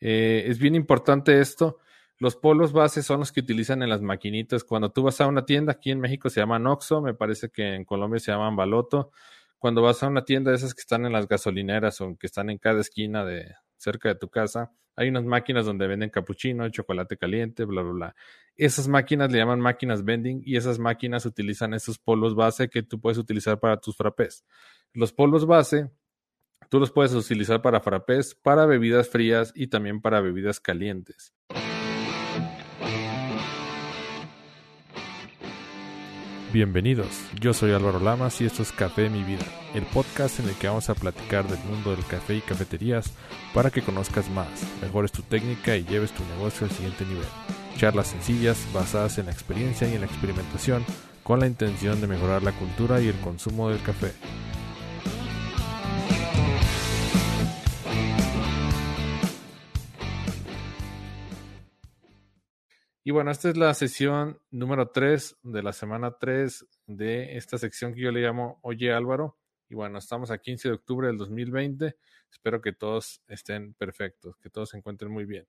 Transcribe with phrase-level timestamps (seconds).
[0.00, 1.78] Eh, es bien importante esto.
[2.18, 4.64] Los polvos base son los que utilizan en las maquinitas.
[4.64, 7.74] Cuando tú vas a una tienda, aquí en México se llaman Oxxo, me parece que
[7.74, 9.10] en Colombia se llaman Baloto.
[9.58, 12.50] Cuando vas a una tienda de esas que están en las gasolineras o que están
[12.50, 17.16] en cada esquina de cerca de tu casa, hay unas máquinas donde venden capuchino, chocolate
[17.16, 18.16] caliente, bla, bla, bla.
[18.56, 23.00] Esas máquinas le llaman máquinas vending y esas máquinas utilizan esos polvos base que tú
[23.00, 24.44] puedes utilizar para tus frappés.
[24.92, 25.90] Los polvos base
[26.70, 31.34] Tú los puedes utilizar para frappés, para bebidas frías y también para bebidas calientes.
[36.52, 37.08] Bienvenidos,
[37.40, 39.44] yo soy Álvaro Lamas y esto es Café Mi Vida,
[39.74, 43.12] el podcast en el que vamos a platicar del mundo del café y cafeterías
[43.52, 44.48] para que conozcas más,
[44.80, 47.26] mejores tu técnica y lleves tu negocio al siguiente nivel.
[47.78, 50.84] Charlas sencillas basadas en la experiencia y en la experimentación
[51.24, 54.12] con la intención de mejorar la cultura y el consumo del café.
[63.02, 67.94] Y bueno, esta es la sesión número 3 de la semana 3 de esta sección
[67.94, 69.38] que yo le llamo Oye Álvaro.
[69.70, 71.96] Y bueno, estamos a 15 de octubre del 2020.
[72.30, 75.46] Espero que todos estén perfectos, que todos se encuentren muy bien.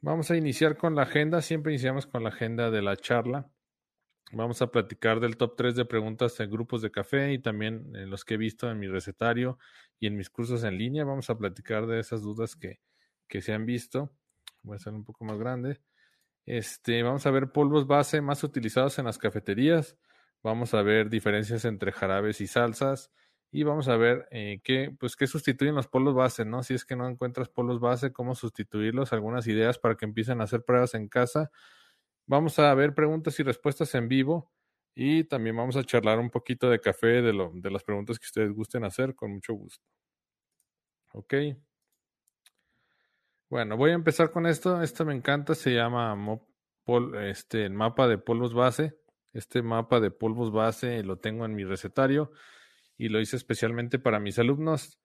[0.00, 1.42] Vamos a iniciar con la agenda.
[1.42, 3.50] Siempre iniciamos con la agenda de la charla.
[4.30, 8.10] Vamos a platicar del top 3 de preguntas en grupos de café y también en
[8.10, 9.58] los que he visto en mi recetario
[9.98, 11.04] y en mis cursos en línea.
[11.04, 12.78] Vamos a platicar de esas dudas que,
[13.26, 14.12] que se han visto
[14.66, 15.80] voy a hacer un poco más grande.
[16.46, 19.98] Este, vamos a ver polvos base más utilizados en las cafeterías.
[20.42, 23.12] Vamos a ver diferencias entre jarabes y salsas.
[23.52, 26.62] Y vamos a ver eh, qué, pues, qué sustituyen los polvos base, ¿no?
[26.62, 30.44] Si es que no encuentras polvos base, cómo sustituirlos, algunas ideas para que empiecen a
[30.44, 31.50] hacer pruebas en casa.
[32.26, 34.52] Vamos a ver preguntas y respuestas en vivo.
[34.94, 38.26] Y también vamos a charlar un poquito de café, de, lo, de las preguntas que
[38.26, 39.84] ustedes gusten hacer, con mucho gusto.
[41.12, 41.34] Ok.
[43.48, 44.82] Bueno, voy a empezar con esto.
[44.82, 46.16] Esto me encanta, se llama
[47.22, 48.98] este, el mapa de polvos base.
[49.32, 52.32] Este mapa de polvos base lo tengo en mi recetario
[52.98, 54.98] y lo hice especialmente para mis alumnos.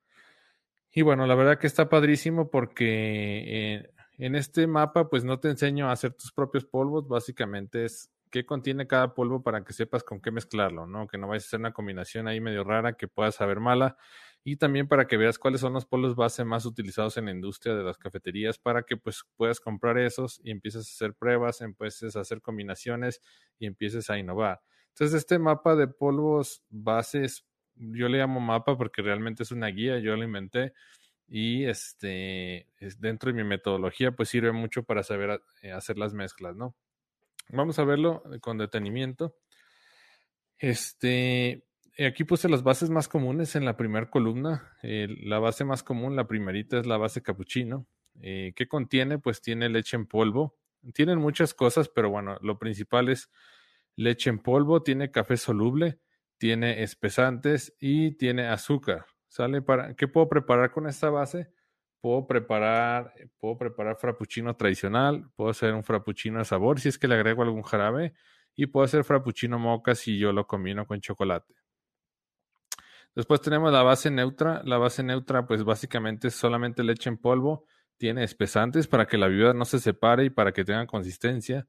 [0.92, 5.50] Y bueno, la verdad que está padrísimo porque eh, en este mapa pues no te
[5.50, 10.04] enseño a hacer tus propios polvos, básicamente es qué contiene cada polvo para que sepas
[10.04, 11.08] con qué mezclarlo, ¿no?
[11.08, 13.98] Que no vayas a hacer una combinación ahí medio rara que pueda saber mala
[14.44, 17.76] y también para que veas cuáles son los polvos base más utilizados en la industria
[17.76, 22.16] de las cafeterías para que pues puedas comprar esos y empieces a hacer pruebas, empieces
[22.16, 23.22] a hacer combinaciones
[23.60, 24.62] y empieces a innovar.
[24.90, 30.00] Entonces este mapa de polvos bases, yo le llamo mapa porque realmente es una guía,
[30.00, 30.74] yo lo inventé
[31.28, 32.68] y este
[33.00, 36.76] dentro de mi metodología pues sirve mucho para saber eh, hacer las mezclas, ¿no?
[37.50, 39.36] Vamos a verlo con detenimiento.
[40.58, 41.64] Este,
[42.00, 44.78] aquí puse las bases más comunes en la primera columna.
[44.82, 47.88] la base más común, la primerita, es la base cappuccino.
[48.22, 49.20] Eh, ¿Qué contiene?
[49.20, 50.58] Pues tiene leche en polvo.
[50.94, 53.30] Tienen muchas cosas, pero bueno, lo principal es
[53.96, 56.00] leche en polvo, tiene café soluble,
[56.38, 59.06] tiene espesantes y tiene azúcar.
[59.28, 59.62] ¿Sale?
[59.62, 61.54] Para, ¿Qué puedo preparar con esta base?
[62.02, 67.08] Puedo preparar, puedo preparar frappuccino tradicional, puedo hacer un frappuccino de sabor si es que
[67.08, 68.14] le agrego algún jarabe
[68.56, 71.61] y puedo hacer frappuccino moca si yo lo combino con chocolate.
[73.16, 74.62] Después tenemos la base neutra.
[74.64, 77.66] La base neutra, pues básicamente es solamente leche en polvo.
[77.98, 81.68] Tiene espesantes para que la bebida no se separe y para que tenga consistencia.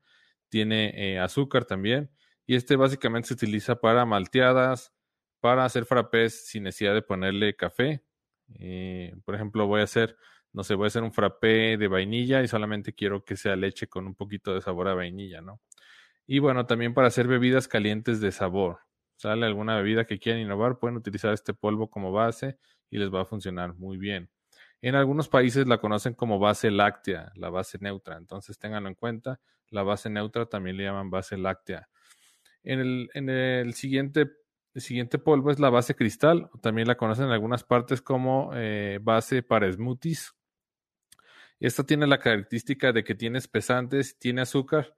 [0.49, 2.11] Tiene eh, azúcar también.
[2.47, 4.93] Y este básicamente se utiliza para malteadas,
[5.41, 8.05] para hacer frappés sin necesidad de ponerle café.
[8.59, 10.17] Eh, por ejemplo, voy a hacer,
[10.53, 13.89] no sé, voy a hacer un frappé de vainilla y solamente quiero que sea leche
[13.89, 15.61] con un poquito de sabor a vainilla, ¿no?
[16.27, 18.81] Y bueno, también para hacer bebidas calientes de sabor
[19.23, 22.59] sale alguna bebida que quieran innovar, pueden utilizar este polvo como base
[22.91, 24.29] y les va a funcionar muy bien.
[24.81, 29.41] En algunos países la conocen como base láctea, la base neutra, entonces ténganlo en cuenta.
[29.71, 31.89] La base neutra también le llaman base láctea.
[32.65, 34.29] En el, en el siguiente,
[34.75, 39.45] siguiente polvo es la base cristal, también la conocen en algunas partes como eh, base
[39.45, 40.35] para smoothies.
[41.61, 44.97] Esta tiene la característica de que tiene espesantes, tiene azúcar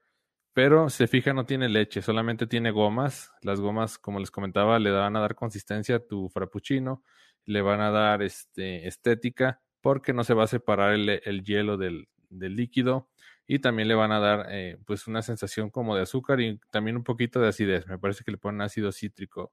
[0.54, 3.32] pero se fija no tiene leche, solamente tiene gomas.
[3.42, 7.02] Las gomas, como les comentaba, le van a dar consistencia a tu frappuccino,
[7.44, 12.08] le van a dar este, estética porque no se va a separar el, hielo del,
[12.30, 13.10] líquido
[13.46, 16.96] y también le van a dar eh, pues una sensación como de azúcar y también
[16.96, 17.86] un poquito de acidez.
[17.88, 19.52] Me parece que le ponen ácido cítrico.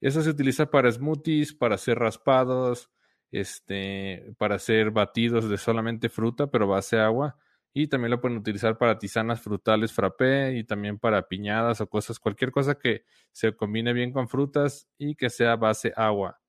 [0.00, 2.90] Eso se utiliza para smoothies, para hacer raspados,
[3.32, 7.36] este, para hacer batidos de solamente fruta, pero base agua
[7.72, 12.18] y también lo pueden utilizar para tisanas frutales frappé y también para piñadas o cosas,
[12.18, 16.40] cualquier cosa que se combine bien con frutas y que sea base agua.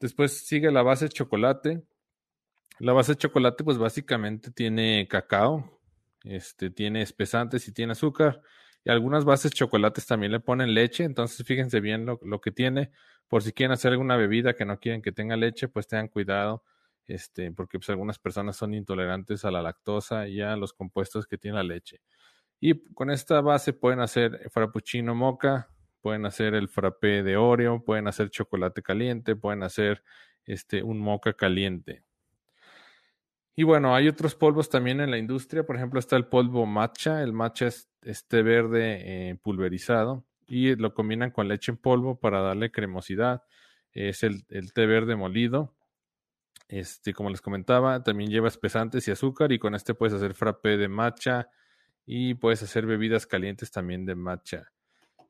[0.00, 1.82] Después sigue la base chocolate.
[2.80, 5.80] La base chocolate, pues básicamente tiene cacao,
[6.24, 8.42] este, tiene espesantes y tiene azúcar.
[8.84, 12.90] Y algunas bases chocolates también le ponen leche, entonces fíjense bien lo, lo, que tiene.
[13.28, 16.64] Por si quieren hacer alguna bebida que no quieren que tenga leche, pues tengan cuidado,
[17.06, 21.38] este, porque pues algunas personas son intolerantes a la lactosa y a los compuestos que
[21.38, 22.00] tiene la leche.
[22.60, 25.68] Y con esta base pueden hacer frappuccino moca,
[26.00, 30.02] pueden hacer el frappé de Oreo, pueden hacer chocolate caliente, pueden hacer
[30.44, 32.04] este, un moca caliente.
[33.54, 35.64] Y bueno, hay otros polvos también en la industria.
[35.64, 37.22] Por ejemplo, está el polvo matcha.
[37.22, 42.40] El matcha es este verde eh, pulverizado y lo combinan con leche en polvo para
[42.40, 43.42] darle cremosidad.
[43.92, 45.74] Es el, el, té verde molido.
[46.72, 50.78] Este, como les comentaba, también lleva espesantes y azúcar y con este puedes hacer frappé
[50.78, 51.50] de matcha
[52.06, 54.72] y puedes hacer bebidas calientes también de matcha.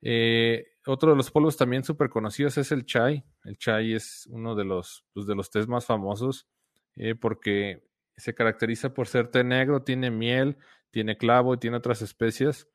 [0.03, 3.25] Eh, otro de los polvos también súper conocidos es el chai.
[3.45, 6.47] El chai es uno de los, pues, de los tés más famosos
[6.95, 10.59] eh, porque se caracteriza por ser té negro, tiene miel,
[10.93, 12.69] tiene clavo y tiene otras especias.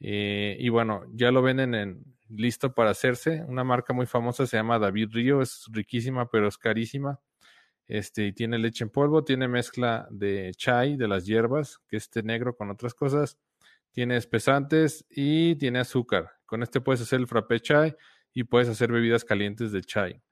[0.00, 3.44] Eh, y bueno, ya lo venden en listo para hacerse.
[3.46, 7.20] Una marca muy famosa se llama David Río, es riquísima pero es carísima.
[7.88, 12.10] Este, y tiene leche en polvo, tiene mezcla de chai, de las hierbas, que es
[12.24, 13.38] negro con otras cosas.
[13.92, 16.32] Tiene espesantes y tiene azúcar.
[16.44, 17.96] Con este puedes hacer el frappé chai
[18.32, 20.22] y puedes hacer bebidas calientes de chai.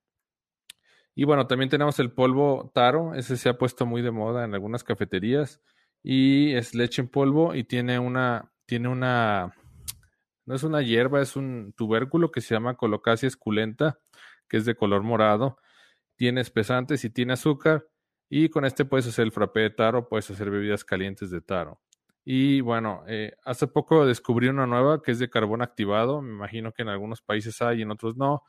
[1.14, 4.52] Y bueno, también tenemos el polvo taro, ese se ha puesto muy de moda en
[4.52, 5.60] algunas cafeterías
[6.02, 9.54] y es leche en polvo y tiene una, tiene una,
[10.44, 14.00] no es una hierba, es un tubérculo que se llama colocasia esculenta,
[14.48, 15.56] que es de color morado,
[16.16, 17.86] tiene espesantes y tiene azúcar
[18.28, 21.80] y con este puedes hacer el frappé de taro, puedes hacer bebidas calientes de taro.
[22.24, 26.72] Y bueno, eh, hace poco descubrí una nueva que es de carbón activado, me imagino
[26.72, 28.42] que en algunos países hay y en otros no.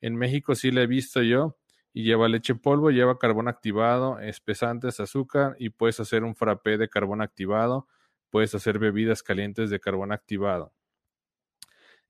[0.00, 1.56] En México sí la he visto yo
[1.92, 6.76] y lleva leche en polvo, lleva carbón activado, espesantes, azúcar y puedes hacer un frappé
[6.76, 7.86] de carbón activado,
[8.30, 10.72] puedes hacer bebidas calientes de carbón activado.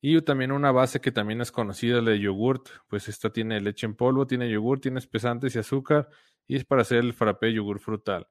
[0.01, 3.87] Y también una base que también es conocida, la de yogurt, pues esta tiene leche
[3.87, 6.09] en polvo, tiene yogurt, tiene espesantes y azúcar
[6.47, 8.27] y es para hacer el frappé yogur frutal.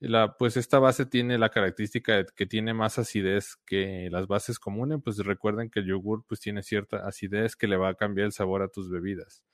[0.00, 4.58] La, pues esta base tiene la característica de que tiene más acidez que las bases
[4.58, 8.26] comunes, pues recuerden que el yogur pues tiene cierta acidez que le va a cambiar
[8.26, 9.44] el sabor a tus bebidas.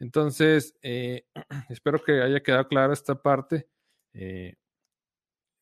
[0.00, 1.26] Entonces, eh,
[1.68, 3.68] espero que haya quedado clara esta parte.
[4.14, 4.56] Eh,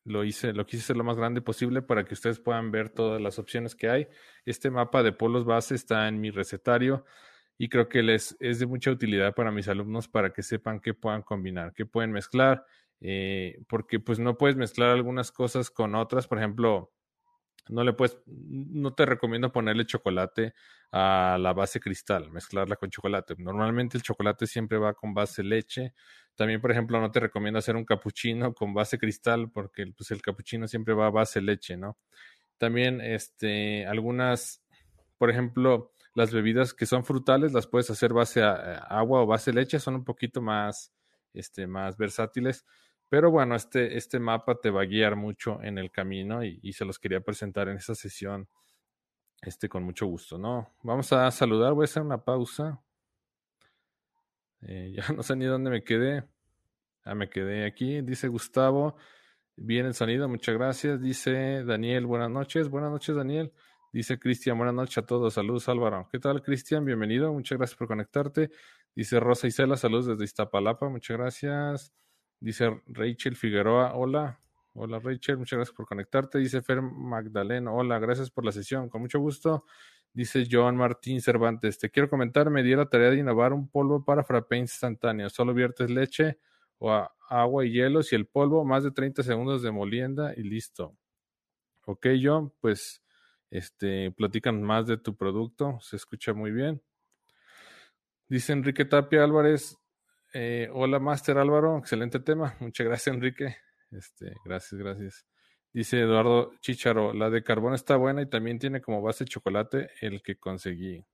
[0.03, 3.21] lo hice, lo quise hacer lo más grande posible para que ustedes puedan ver todas
[3.21, 4.07] las opciones que hay.
[4.45, 7.05] Este mapa de polos base está en mi recetario
[7.57, 10.93] y creo que les es de mucha utilidad para mis alumnos para que sepan qué
[10.93, 12.65] puedan combinar, qué pueden mezclar,
[13.01, 16.27] eh, porque pues no puedes mezclar algunas cosas con otras.
[16.27, 16.93] Por ejemplo,
[17.67, 20.53] no le puedes, no te recomiendo ponerle chocolate
[20.91, 23.35] a la base cristal, mezclarla con chocolate.
[23.37, 25.93] Normalmente el chocolate siempre va con base leche.
[26.35, 30.21] También, por ejemplo, no te recomiendo hacer un capuchino con base cristal porque pues, el
[30.21, 31.97] capuchino siempre va a base leche, ¿no?
[32.57, 34.63] También, este, algunas,
[35.17, 39.53] por ejemplo, las bebidas que son frutales las puedes hacer base a, agua o base
[39.53, 40.93] leche, son un poquito más,
[41.33, 42.65] este, más versátiles.
[43.09, 46.85] Pero bueno, este, este mapa te va a guiar mucho en el camino y, se
[46.85, 48.47] los quería presentar en esta sesión
[49.41, 50.69] este, con mucho gusto, ¿no?
[50.83, 52.81] Vamos a saludar, voy a hacer una pausa.
[54.61, 56.23] Eh, ya no sé ni dónde me quedé.
[57.03, 58.01] Ah, me quedé aquí.
[58.01, 58.95] Dice Gustavo.
[59.55, 61.01] Bien el sonido, muchas gracias.
[61.01, 62.69] Dice Daniel, buenas noches.
[62.69, 63.51] Buenas noches, Daniel.
[63.91, 65.33] Dice Cristian, buenas noches a todos.
[65.33, 66.07] Saludos, Álvaro.
[66.11, 66.85] ¿Qué tal, Cristian?
[66.85, 67.33] Bienvenido.
[67.33, 68.51] Muchas gracias por conectarte.
[68.95, 70.87] Dice Rosa Isela, saludos desde Iztapalapa.
[70.89, 71.93] Muchas gracias.
[72.39, 74.39] Dice Rachel Figueroa, hola.
[74.73, 76.37] Hola Rachel, muchas gracias por conectarte.
[76.37, 79.65] Dice Fer Magdalena, hola, gracias por la sesión, con mucho gusto.
[80.13, 84.05] Dice Joan Martín Cervantes, te quiero comentar, me di la tarea de innovar un polvo
[84.05, 85.29] para frappé instantáneo.
[85.29, 86.39] Solo viertes leche
[86.77, 86.91] o
[87.29, 90.95] agua y hielo y el polvo, más de 30 segundos de molienda y listo.
[91.85, 93.03] Ok, John, pues
[93.51, 96.81] este, platican más de tu producto, se escucha muy bien.
[98.27, 99.77] Dice Enrique Tapia Álvarez,
[100.33, 102.55] eh, hola, Master Álvaro, excelente tema.
[102.59, 103.57] Muchas gracias, Enrique.
[103.91, 105.25] Este, gracias, gracias.
[105.71, 110.21] Dice Eduardo Chicharo, la de carbón está buena y también tiene como base chocolate el
[110.23, 111.05] que conseguí.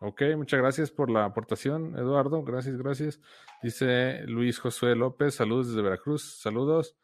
[0.00, 2.42] Ok, muchas gracias por la aportación, Eduardo.
[2.42, 3.20] Gracias, gracias.
[3.62, 6.40] Dice Luis Josué López, saludos desde Veracruz.
[6.40, 6.96] Saludos.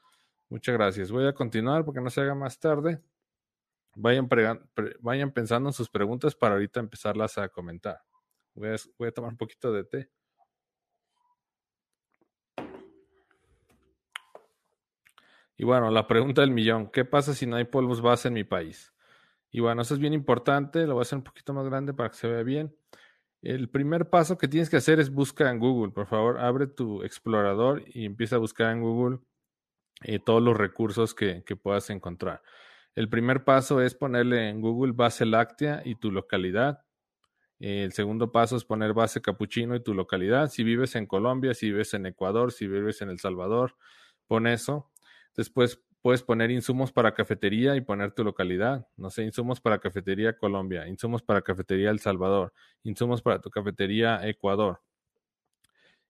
[0.48, 1.10] Muchas gracias.
[1.10, 3.02] Voy a continuar porque no se haga más tarde.
[3.96, 4.28] Vayan,
[5.00, 8.00] vayan pensando en sus preguntas para ahorita empezarlas a comentar.
[8.54, 10.10] voy a tomar un poquito de té.
[15.56, 18.44] Y bueno, la pregunta del millón, ¿qué pasa si no hay polvos base en mi
[18.44, 18.92] país?
[19.50, 22.10] Y bueno, eso es bien importante, lo voy a hacer un poquito más grande para
[22.10, 22.74] que se vea bien.
[23.44, 25.92] El primer paso que tienes que hacer es buscar en Google.
[25.92, 29.18] Por favor, abre tu explorador y empieza a buscar en Google
[30.02, 32.42] eh, todos los recursos que, puedas encontrar.
[32.94, 36.84] El primer paso es ponerle en Google base láctea y tu localidad.
[37.60, 40.48] El segundo paso es poner base capuchino y tu localidad.
[40.50, 43.76] Si vives en Colombia, si vives en Ecuador, si vives en El Salvador,
[44.26, 44.90] pon eso.
[45.36, 48.86] Después puedes poner insumos para cafetería y poner tu localidad.
[48.96, 54.26] No sé, insumos para cafetería Colombia, insumos para cafetería El Salvador, insumos para tu cafetería
[54.28, 54.80] Ecuador.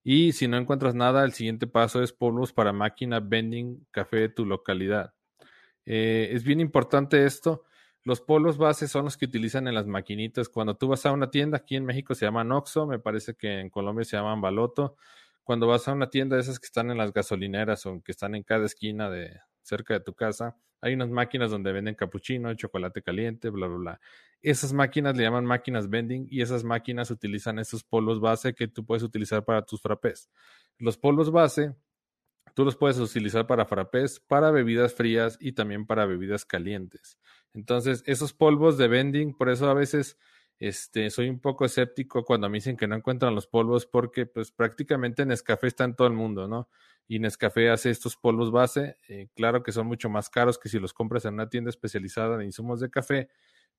[0.03, 4.29] Y si no encuentras nada, el siguiente paso es polvos para máquina vending café de
[4.29, 5.15] tu localidad.
[5.87, 7.65] Eh, es bien importante esto.
[8.03, 10.51] Los polvos base son los que utilizan en las maquinitas.
[10.51, 13.61] Cuando tú vas a una tienda, aquí en México se llaman Oxxo, me parece que
[13.61, 14.97] en Colombia se llaman Baloto.
[15.45, 18.35] Cuando vas a una tienda de esas que están en las gasolineras o que están
[18.35, 23.03] en cada esquina de, cerca de tu casa, hay unas máquinas donde venden capuchino, chocolate
[23.03, 24.01] caliente, bla, bla, bla.
[24.43, 28.85] Esas máquinas le llaman máquinas vending y esas máquinas utilizan esos polvos base que tú
[28.85, 30.31] puedes utilizar para tus frappés.
[30.79, 31.75] Los polvos base,
[32.55, 37.19] tú los puedes utilizar para frappés, para bebidas frías y también para bebidas calientes.
[37.55, 40.19] Entonces, esos polvos de vending, por eso a veces
[40.59, 44.53] este, soy un poco escéptico cuando me dicen que no encuentran los polvos porque pues
[44.53, 46.69] prácticamente Nescafé está en todo el mundo, ¿no?
[47.07, 48.97] y Nescafé hace estos polvos base.
[49.09, 52.37] Eh, claro que son mucho más caros que si los compras en una tienda especializada
[52.37, 53.29] en insumos de café,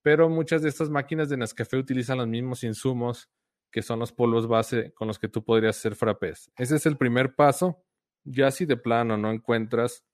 [0.02, 3.30] pero muchas de estas máquinas de Nescafé utilizan los mismos insumos
[3.72, 6.52] que son los polvos base con los que tú podrías hacer frappés.
[6.58, 7.84] Ese es el primer paso.
[8.24, 10.06] Ya si de plano no encuentras,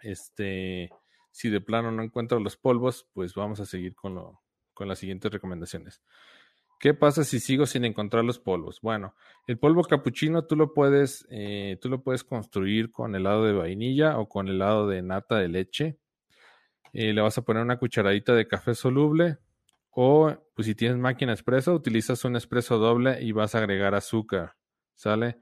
[0.00, 0.88] este,
[1.30, 4.40] si de plano no encuentras los polvos, pues vamos a seguir con, lo,
[4.80, 6.00] con las siguientes recomendaciones.
[6.78, 8.80] ¿Qué pasa si sigo sin encontrar los polvos?
[8.80, 9.14] Bueno,
[9.46, 14.18] el polvo capuchino tú lo puedes, eh, tú lo puedes construir con helado de vainilla
[14.18, 15.98] o con helado de nata de leche.
[16.94, 19.36] Eh, le vas a poner una cucharadita de café soluble
[19.90, 24.54] o pues si tienes máquina expreso, utilizas un expreso doble y vas a agregar azúcar,
[24.94, 25.40] ¿sale?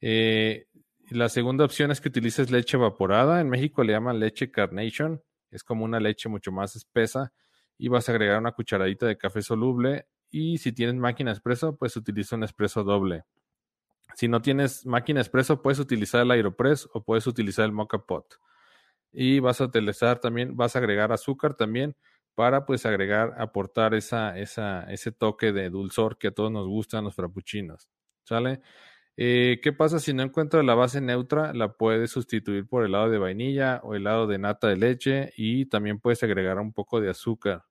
[0.00, 0.68] Eh,
[1.10, 3.42] la segunda opción es que utilices leche evaporada.
[3.42, 5.22] En México le llaman leche carnation.
[5.50, 7.34] Es como una leche mucho más espesa.
[7.82, 11.96] Y vas a agregar una cucharadita de café soluble y si tienes máquina expreso, pues
[11.96, 13.24] utiliza un expreso doble.
[14.14, 18.38] Si no tienes máquina expreso, puedes utilizar el Aeropress o puedes utilizar el Mocha Pot.
[19.12, 21.96] Y vas a utilizar también, vas a agregar azúcar también
[22.34, 27.04] para pues agregar, aportar esa, esa, ese toque de dulzor que a todos nos gustan
[27.04, 27.88] los frappuccinos.
[28.24, 28.60] ¿Sale?
[29.16, 31.54] Eh, ¿Qué pasa si no encuentras la base neutra?
[31.54, 35.98] La puedes sustituir por helado de vainilla o helado de nata de leche y también
[35.98, 37.64] puedes agregar un poco de azúcar.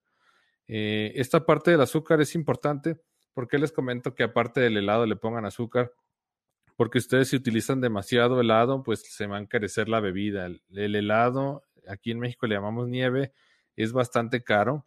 [0.71, 3.01] Eh, esta parte del azúcar es importante
[3.33, 5.91] porque les comento que aparte del helado le pongan azúcar,
[6.75, 10.45] porque ustedes si utilizan demasiado helado, pues se va a encarecer la bebida.
[10.45, 13.33] El, helado, aquí en México le llamamos nieve,
[13.75, 14.85] es bastante caro.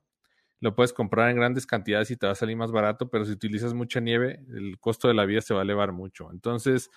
[0.60, 3.32] Lo puedes comprar en grandes cantidades y te va a salir más barato, pero si
[3.32, 6.30] utilizas mucha nieve, el costo de la vida se va a elevar mucho.
[6.30, 6.90] Entonces,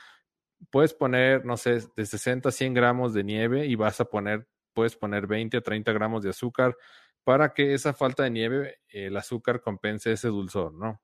[0.70, 4.48] puedes poner, no sé, de 60 a 100 gramos de nieve y vas a poner,
[4.74, 6.78] puedes poner 20 a 30 gramos de azúcar
[7.26, 11.02] para que esa falta de nieve, el azúcar compense ese dulzor, ¿no?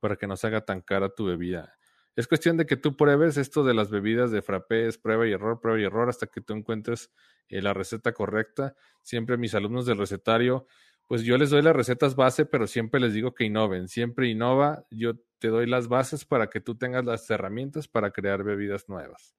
[0.00, 1.74] Para que no se haga tan cara tu bebida.
[2.14, 5.60] Es cuestión de que tú pruebes esto de las bebidas de frappés, prueba y error,
[5.60, 7.10] prueba y error, hasta que tú encuentres
[7.48, 8.76] eh, la receta correcta.
[9.02, 10.66] Siempre mis alumnos del recetario,
[11.06, 13.88] pues yo les doy las recetas base, pero siempre les digo que innoven.
[13.88, 14.84] Siempre innova.
[14.90, 19.34] Yo te doy las bases para que tú tengas las herramientas para crear bebidas nuevas.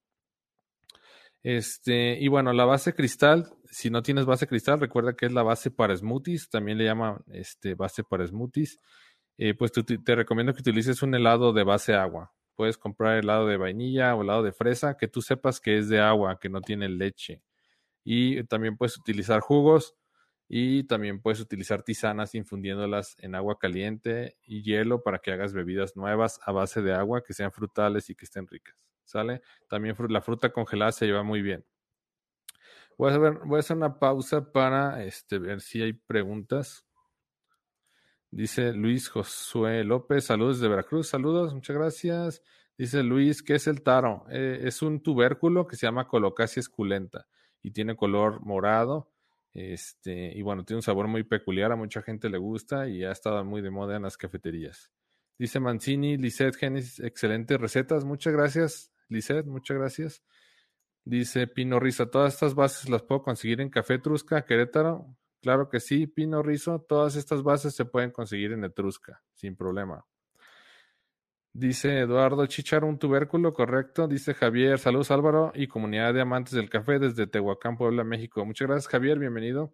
[1.43, 5.43] Este, y bueno, la base cristal, si no tienes base cristal, recuerda que es la
[5.43, 8.79] base para smoothies, también le llaman este, base para smoothies.
[9.37, 12.33] Eh, pues te, recomiendo que utilices un helado de base agua.
[12.55, 16.01] Puedes comprar helado de vainilla o helado de fresa, que tú sepas que es de
[16.01, 17.41] agua, que no tiene leche.
[18.03, 19.95] Y también puedes utilizar jugos
[20.49, 25.95] y también puedes utilizar tisanas infundiéndolas en agua caliente y hielo para que hagas bebidas
[25.95, 28.89] nuevas a base de agua que sean frutales y que estén ricas.
[29.09, 29.41] ¿Sale?
[29.67, 31.65] También la fruta congelada se lleva muy bien.
[32.97, 36.85] Voy a, hacer una pausa para este, ver si hay preguntas.
[38.29, 42.43] Dice Luis Josué López, saludos de Veracruz, saludos, muchas gracias.
[42.77, 44.25] Dice Luis, ¿qué es el taro?
[44.29, 47.27] Eh, es un tubérculo que se llama Colocasia esculenta
[47.63, 49.11] y tiene color morado.
[49.53, 53.11] Este, y bueno, tiene un sabor muy peculiar, a mucha gente le gusta y ha
[53.11, 54.91] estado muy de moda en las cafeterías.
[55.37, 58.91] Dice Mancini, Lisette Genesis, excelentes recetas, muchas gracias.
[59.09, 60.23] Lizeth, muchas gracias.
[61.03, 65.17] Dice Pino Rizo, todas estas bases las puedo conseguir en Café Etrusca, Querétaro.
[65.41, 70.05] Claro que sí, Pino Rizo, todas estas bases se pueden conseguir en Etrusca, sin problema.
[71.53, 74.07] Dice Eduardo Chicharo, un tubérculo, correcto.
[74.07, 78.45] Dice Javier, saludos Álvaro y comunidad de amantes del café desde Tehuacán, Puebla, México.
[78.45, 79.73] Muchas gracias Javier, bienvenido.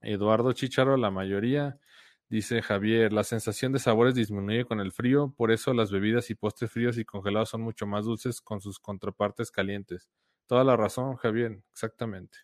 [0.00, 1.78] Eduardo Chicharo, la mayoría.
[2.28, 6.34] Dice Javier, la sensación de sabores disminuye con el frío, por eso las bebidas y
[6.34, 10.08] postres fríos y congelados son mucho más dulces con sus contrapartes calientes.
[10.46, 12.38] Toda la razón, Javier, exactamente.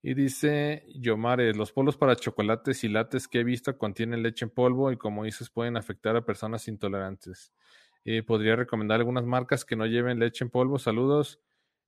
[0.00, 4.50] Y dice Yomares, los polos para chocolates y lates que he visto contienen leche en
[4.50, 7.52] polvo y como dices pueden afectar a personas intolerantes.
[8.04, 10.78] Eh, podría recomendar algunas marcas que no lleven leche en polvo.
[10.78, 11.40] Saludos.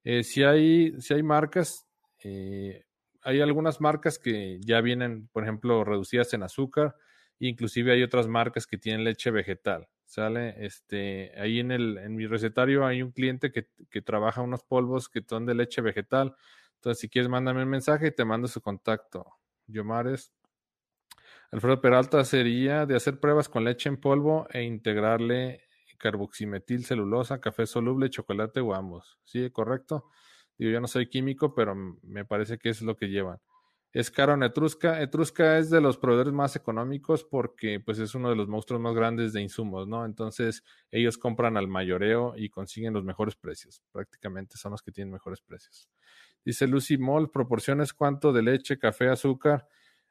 [0.05, 1.87] Eh, si, hay, si hay marcas,
[2.25, 2.85] eh,
[3.23, 6.97] hay algunas marcas que ya vienen, por ejemplo, reducidas en azúcar.
[7.39, 9.89] Inclusive hay otras marcas que tienen leche vegetal.
[10.05, 10.57] ¿Sale?
[10.59, 15.09] Este, ahí en, el, en mi recetario hay un cliente que, que trabaja unos polvos
[15.09, 16.35] que son de leche vegetal
[16.81, 19.27] entonces, si quieres, mándame un mensaje y te mando su contacto.
[19.67, 20.33] Yomares.
[21.50, 27.67] Alfredo Peralta sería de hacer pruebas con leche en polvo e integrarle carboximetil celulosa, café
[27.67, 29.19] soluble, chocolate o ambos.
[29.25, 29.50] ¿Sí?
[29.50, 30.07] ¿Correcto?
[30.69, 33.38] Yo no soy químico, pero me parece que es lo que llevan.
[33.93, 35.02] Es caro en Etrusca.
[35.02, 38.95] Etrusca es de los proveedores más económicos porque pues es uno de los monstruos más
[38.95, 40.05] grandes de insumos, ¿no?
[40.05, 40.62] Entonces
[40.93, 43.83] ellos compran al mayoreo y consiguen los mejores precios.
[43.90, 45.88] Prácticamente son los que tienen mejores precios.
[46.45, 49.67] Dice Lucy Moll, proporciones cuánto de leche, café, azúcar.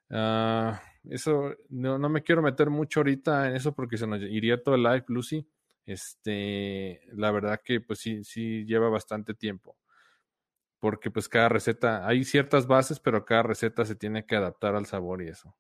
[0.10, 4.62] Ah, eso no, no, me quiero meter mucho ahorita en eso porque se nos iría
[4.62, 5.48] todo el live, Lucy.
[5.86, 9.78] Este, la verdad que pues sí, sí lleva bastante tiempo.
[10.80, 14.86] Porque pues cada receta, hay ciertas bases, pero cada receta se tiene que adaptar al
[14.86, 15.56] sabor y eso.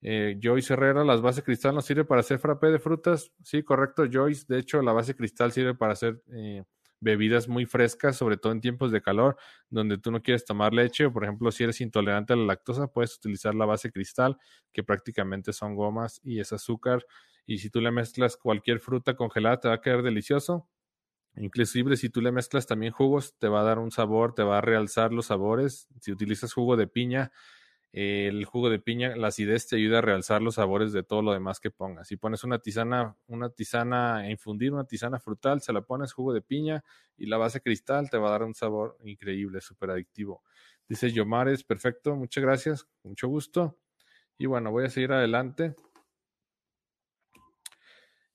[0.00, 3.32] Eh, Joyce Herrera, las bases cristal no sirve para hacer frappé de frutas.
[3.42, 4.44] Sí, correcto, Joyce.
[4.48, 6.64] De hecho, la base cristal sirve para hacer eh,
[7.00, 9.36] bebidas muy frescas, sobre todo en tiempos de calor,
[9.70, 12.88] donde tú no quieres tomar leche, o por ejemplo, si eres intolerante a la lactosa,
[12.88, 14.36] puedes utilizar la base cristal,
[14.72, 17.04] que prácticamente son gomas y es azúcar.
[17.46, 20.68] Y si tú le mezclas cualquier fruta congelada, te va a quedar delicioso.
[21.40, 24.58] Inclusive si tú le mezclas también jugos, te va a dar un sabor, te va
[24.58, 25.88] a realzar los sabores.
[26.00, 27.30] Si utilizas jugo de piña,
[27.92, 31.32] el jugo de piña, la acidez te ayuda a realzar los sabores de todo lo
[31.32, 32.08] demás que pongas.
[32.08, 36.32] Si pones una tisana, una tisana a infundir, una tisana frutal, se la pones jugo
[36.32, 36.84] de piña
[37.16, 40.42] y la base cristal te va a dar un sabor increíble, súper adictivo.
[40.88, 43.78] Dice Yomares, perfecto, muchas gracias, mucho gusto.
[44.36, 45.74] Y bueno, voy a seguir adelante.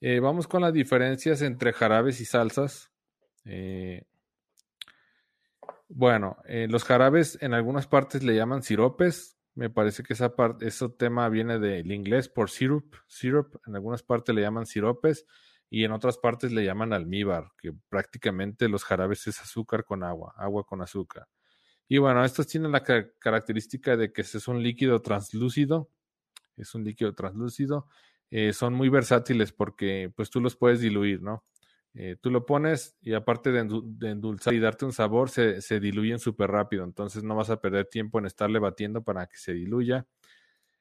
[0.02, 2.93] Eh, vamos con las diferencias entre jarabes y salsas.
[3.46, 4.06] Eh,
[5.90, 10.68] bueno, eh, los jarabes en algunas partes le llaman siropes, me parece que esa parte,
[10.68, 13.62] ese tema viene del inglés por syrup, syrup.
[13.68, 15.28] En algunas partes le llaman siropes
[15.70, 20.34] y en otras partes le llaman almíbar, que prácticamente los jarabes es azúcar con agua,
[20.38, 21.28] agua con azúcar.
[21.88, 25.90] Y bueno, estos tienen la característica de que es un líquido translúcido,
[26.58, 27.88] es un líquido translúcido.
[28.32, 31.44] Eh, son muy versátiles porque pues tú los puedes diluir, ¿no?
[31.96, 33.60] Eh, tú lo pones y aparte de,
[34.10, 36.84] endulzar y darte un sabor, se, se diluyen súper rápido.
[36.84, 40.08] Entonces no vas a perder tiempo en estarle batiendo para que se diluya.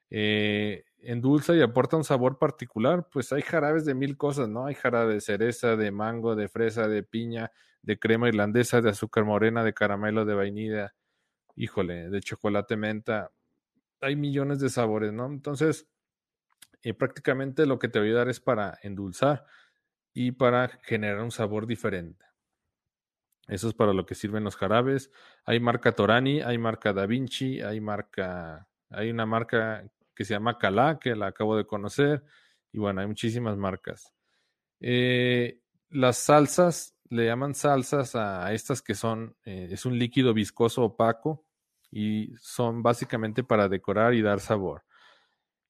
[0.09, 3.07] Eh, endulza y aporta un sabor particular.
[3.11, 4.65] Pues hay jarabes de mil cosas, ¿no?
[4.65, 9.25] Hay jarabe de cereza, de mango, de fresa, de piña, de crema irlandesa, de azúcar
[9.25, 10.95] morena, de caramelo, de vainilla,
[11.55, 13.31] híjole, de chocolate menta.
[14.01, 15.25] Hay millones de sabores, ¿no?
[15.27, 15.87] Entonces,
[16.83, 19.45] eh, prácticamente lo que te voy a dar es para endulzar
[20.13, 22.25] y para generar un sabor diferente.
[23.47, 25.11] Eso es para lo que sirven los jarabes.
[25.45, 30.57] Hay marca Torani, hay marca Da Vinci, hay marca, hay una marca que se llama
[30.57, 32.23] Calá, que la acabo de conocer.
[32.71, 34.13] Y bueno, hay muchísimas marcas.
[34.79, 40.83] Eh, las salsas, le llaman salsas a, estas que son, eh, es un líquido viscoso
[40.83, 41.45] opaco
[41.91, 44.83] y son básicamente para decorar y dar sabor.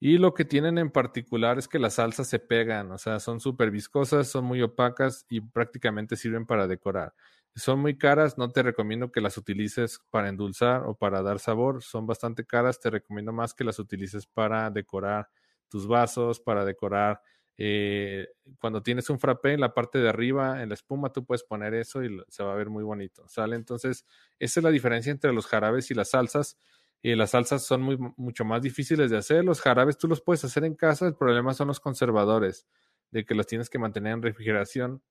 [0.05, 3.39] Y lo que tienen en particular es que las salsas se pegan, o sea, son
[3.39, 7.13] súper viscosas, son muy opacas y prácticamente sirven para decorar.
[7.55, 11.81] Son muy caras, no te recomiendo que las utilices para endulzar o para dar sabor,
[11.81, 15.29] son bastante caras, te recomiendo más que las utilices para decorar
[15.69, 17.21] tus vasos, para decorar
[17.55, 18.27] eh,
[18.59, 21.75] cuando tienes un frappé en la parte de arriba, en la espuma, tú puedes poner
[21.75, 23.55] eso y se va a ver muy bonito, ¿sale?
[23.55, 24.05] Entonces,
[24.37, 26.57] esa es la diferencia entre los jarabes y las salsas
[27.03, 29.43] y las salsas son muy, mucho más difíciles de hacer.
[29.43, 32.65] Los jarabes tú los puedes hacer en casa, el problema son los conservadores,
[33.11, 35.03] de que los tienes que mantener en refrigeración.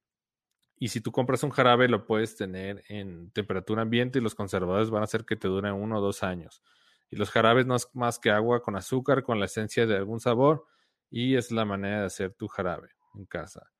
[0.76, 4.88] Y si tú compras un jarabe, lo puedes tener en temperatura ambiente y los conservadores
[4.88, 6.62] van a hacer que te duren uno o dos años.
[7.10, 10.18] Y los jarabes no es más que agua con azúcar, con la esencia de algún
[10.18, 10.64] sabor,
[11.10, 13.71] y es la manera de hacer tu jarabe en casa.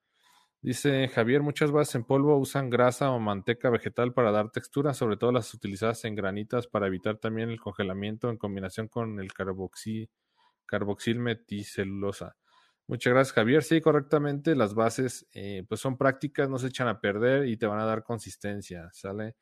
[0.62, 5.16] Dice Javier, muchas bases en polvo usan grasa o manteca vegetal para dar textura, sobre
[5.16, 10.08] todo las utilizadas en granitas para evitar también el congelamiento en combinación con el carboxil,
[11.18, 12.36] meticelulosa.
[12.86, 13.62] Muchas gracias, Javier.
[13.64, 17.66] Sí, correctamente, las bases eh, pues son prácticas, no se echan a perder y te
[17.66, 19.34] van a dar consistencia, ¿sale?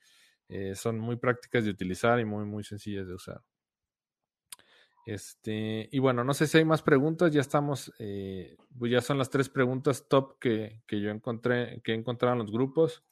[0.48, 3.42] Eh, son muy prácticas de utilizar y muy, muy sencillas de usar.
[5.06, 9.18] Este, y bueno, no sé si hay más preguntas, ya estamos, eh, pues ya son
[9.18, 13.02] las tres preguntas top que, que, yo encontré, que he encontrado en los grupos.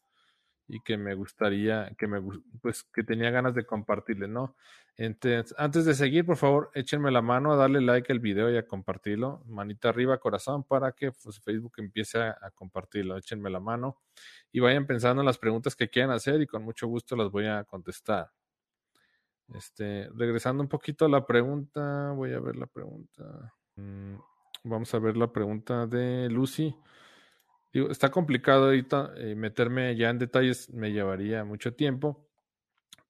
[0.69, 2.21] y que me gustaría, que me
[2.63, 4.57] pues que tenía ganas de compartirle, ¿no?
[4.97, 8.57] Entonces, antes de seguir, por favor, échenme la mano a darle like al video y
[8.59, 9.43] a compartirlo.
[9.47, 13.17] Manita arriba, corazón, para que pues, Facebook empiece a, a, compartirlo.
[13.17, 13.99] Échenme la mano
[14.53, 17.47] y vayan pensando en las preguntas que quieran hacer y con mucho gusto las voy
[17.47, 18.31] a contestar.
[19.55, 23.55] Este, regresando un poquito a la pregunta, voy a ver la pregunta.
[23.77, 24.17] Mm,
[24.65, 26.75] vamos a ver la pregunta de Lucy.
[27.73, 32.27] Digo, está complicado ahorita eh, meterme ya en detalles, me llevaría mucho tiempo,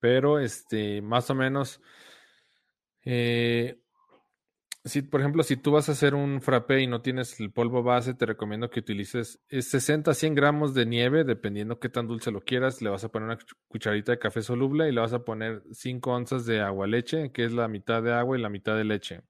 [0.00, 1.80] pero este, más o menos,
[3.04, 3.80] eh,
[4.84, 7.82] si por ejemplo, si tú vas a hacer un frappé y no tienes el polvo
[7.82, 12.30] base, te recomiendo que utilices 60 a 100 gramos de nieve, dependiendo qué tan dulce
[12.30, 12.80] lo quieras.
[12.80, 13.38] Le vas a poner una
[13.68, 17.44] cucharita de café soluble y le vas a poner 5 onzas de agua leche, que
[17.44, 19.22] es la mitad de agua y la mitad de leche.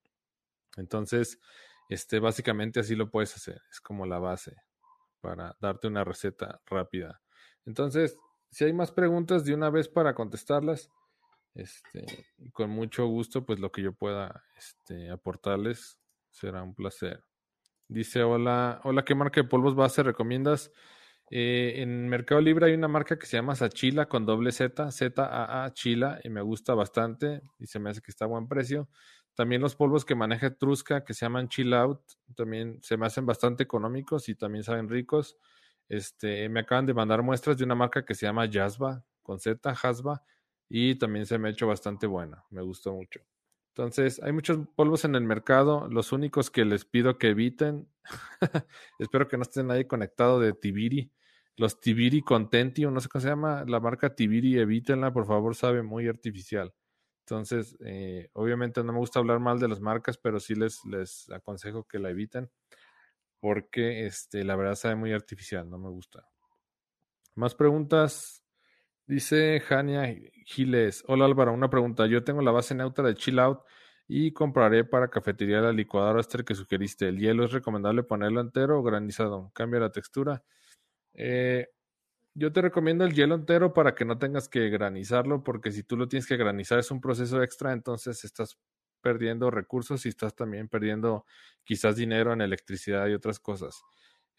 [0.76, 1.40] Entonces,
[1.88, 4.54] este, básicamente así lo puedes hacer, es como la base
[5.20, 7.20] para darte una receta rápida.
[7.64, 8.16] Entonces,
[8.50, 10.90] si hay más preguntas de una vez para contestarlas,
[11.58, 15.98] este, con mucho gusto, pues lo que yo pueda este, aportarles
[16.30, 17.24] será un placer.
[17.88, 20.70] Dice, hola, hola, ¿qué marca de polvos base recomiendas?
[21.30, 25.72] Eh, en Mercado Libre hay una marca que se llama Sachila con doble Z, Z-A-A,
[25.72, 28.88] Chila, y me gusta bastante y se me hace que está a buen precio.
[29.34, 32.00] También los polvos que maneja Trusca, que se llaman Chill Out,
[32.34, 35.36] también se me hacen bastante económicos y también saben ricos.
[35.88, 39.70] Este, me acaban de mandar muestras de una marca que se llama Yazba, con Z,
[39.70, 40.22] Hasba,
[40.68, 43.20] y también se me ha hecho bastante buena, me gustó mucho.
[43.74, 47.88] Entonces, hay muchos polvos en el mercado, los únicos que les pido que eviten,
[48.98, 51.12] espero que no esté nadie conectado de Tibiri,
[51.56, 55.54] los Tibiri Contenti, o no sé cómo se llama, la marca Tibiri, evítenla, por favor,
[55.54, 56.74] sabe muy artificial.
[57.20, 61.30] Entonces, eh, obviamente no me gusta hablar mal de las marcas, pero sí les, les
[61.30, 62.50] aconsejo que la eviten,
[63.38, 66.26] porque este, la verdad sabe muy artificial, no me gusta.
[67.36, 68.42] Más preguntas.
[69.08, 71.02] Dice Jania Giles.
[71.06, 72.06] Hola Álvaro, una pregunta.
[72.06, 73.60] Yo tengo la base neutra de Chill Out
[74.06, 77.08] y compraré para cafetería la licuadora Esther que sugeriste.
[77.08, 79.50] ¿El hielo es recomendable ponerlo entero o granizado?
[79.54, 80.44] ¿Cambia la textura?
[81.14, 81.68] Eh,
[82.34, 85.96] yo te recomiendo el hielo entero para que no tengas que granizarlo, porque si tú
[85.96, 88.58] lo tienes que granizar es un proceso extra, entonces estás
[89.00, 91.24] perdiendo recursos y estás también perdiendo
[91.64, 93.82] quizás dinero en electricidad y otras cosas.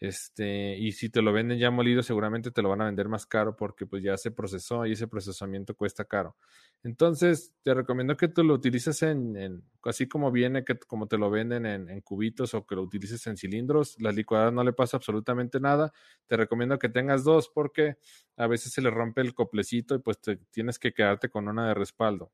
[0.00, 3.26] Este, y si te lo venden ya molido, seguramente te lo van a vender más
[3.26, 6.36] caro porque pues ya se procesó y ese procesamiento cuesta caro.
[6.82, 11.30] Entonces, te recomiendo que tú lo utilices en, así como viene, que como te lo
[11.30, 14.00] venden en, cubitos o que lo utilices en cilindros.
[14.00, 15.92] La licuadora no le pasa absolutamente nada.
[16.26, 17.98] Te recomiendo que tengas dos porque
[18.36, 21.68] a veces se le rompe el coplecito y pues te, tienes que quedarte con una
[21.68, 22.32] de respaldo.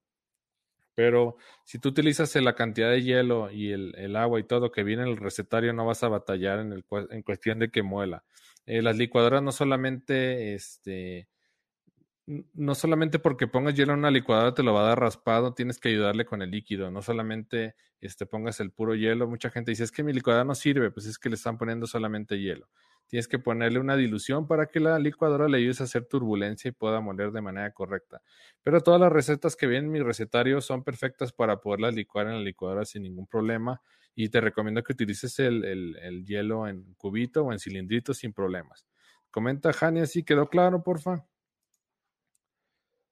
[0.97, 5.03] Pero si tú utilizas la cantidad de hielo y el, agua y todo que viene
[5.03, 8.25] en el recetario, no vas a batallar en, el, en cuestión de que muela.
[8.65, 11.29] Eh, las licuadoras no solamente, este,
[12.27, 15.79] no solamente porque pongas hielo en una licuadora te lo va a dar raspado, tienes
[15.79, 16.91] que ayudarle con el líquido.
[16.91, 19.29] No solamente este, pongas el puro hielo.
[19.29, 21.87] Mucha gente dice, es que mi licuadora no sirve, pues es que le están poniendo
[21.87, 22.69] solamente hielo.
[23.09, 26.73] Tienes que ponerle una dilución para que la licuadora le ayude a hacer turbulencia y
[26.73, 28.21] pueda moler de manera correcta.
[28.63, 32.35] Pero todas las recetas que vienen en mi recetario son perfectas para poderlas licuar en
[32.35, 33.81] la licuadora sin ningún problema.
[34.15, 38.87] Y te recomiendo que utilices el, hielo en cubito o en cilindrito sin problemas.
[39.31, 41.27] Comenta Jania si quedó claro, porfa.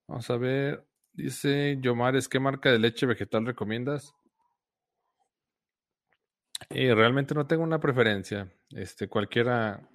[0.09, 0.85] Vamos a ver.
[1.13, 4.15] Dice Yomares, ¿qué marca de leche vegetal recomiendas?
[6.71, 8.53] Y realmente no tengo una preferencia.
[8.71, 9.89] Este, cualquiera,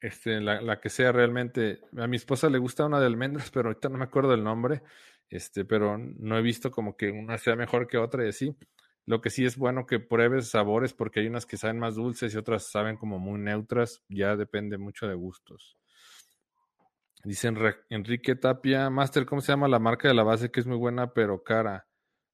[0.00, 1.80] este, la, la, que sea realmente.
[1.96, 4.82] A mi esposa le gusta una de almendras, pero ahorita no me acuerdo el nombre.
[5.28, 8.56] Este, pero no he visto como que una sea mejor que otra y así.
[9.04, 12.34] Lo que sí es bueno que pruebes sabores porque hay unas que saben más dulces
[12.34, 14.02] y otras saben como muy neutras.
[14.08, 15.76] Ya depende mucho de gustos.
[17.24, 17.52] Dice
[17.90, 21.12] Enrique Tapia, Master, ¿cómo se llama la marca de la base que es muy buena
[21.12, 21.88] pero cara?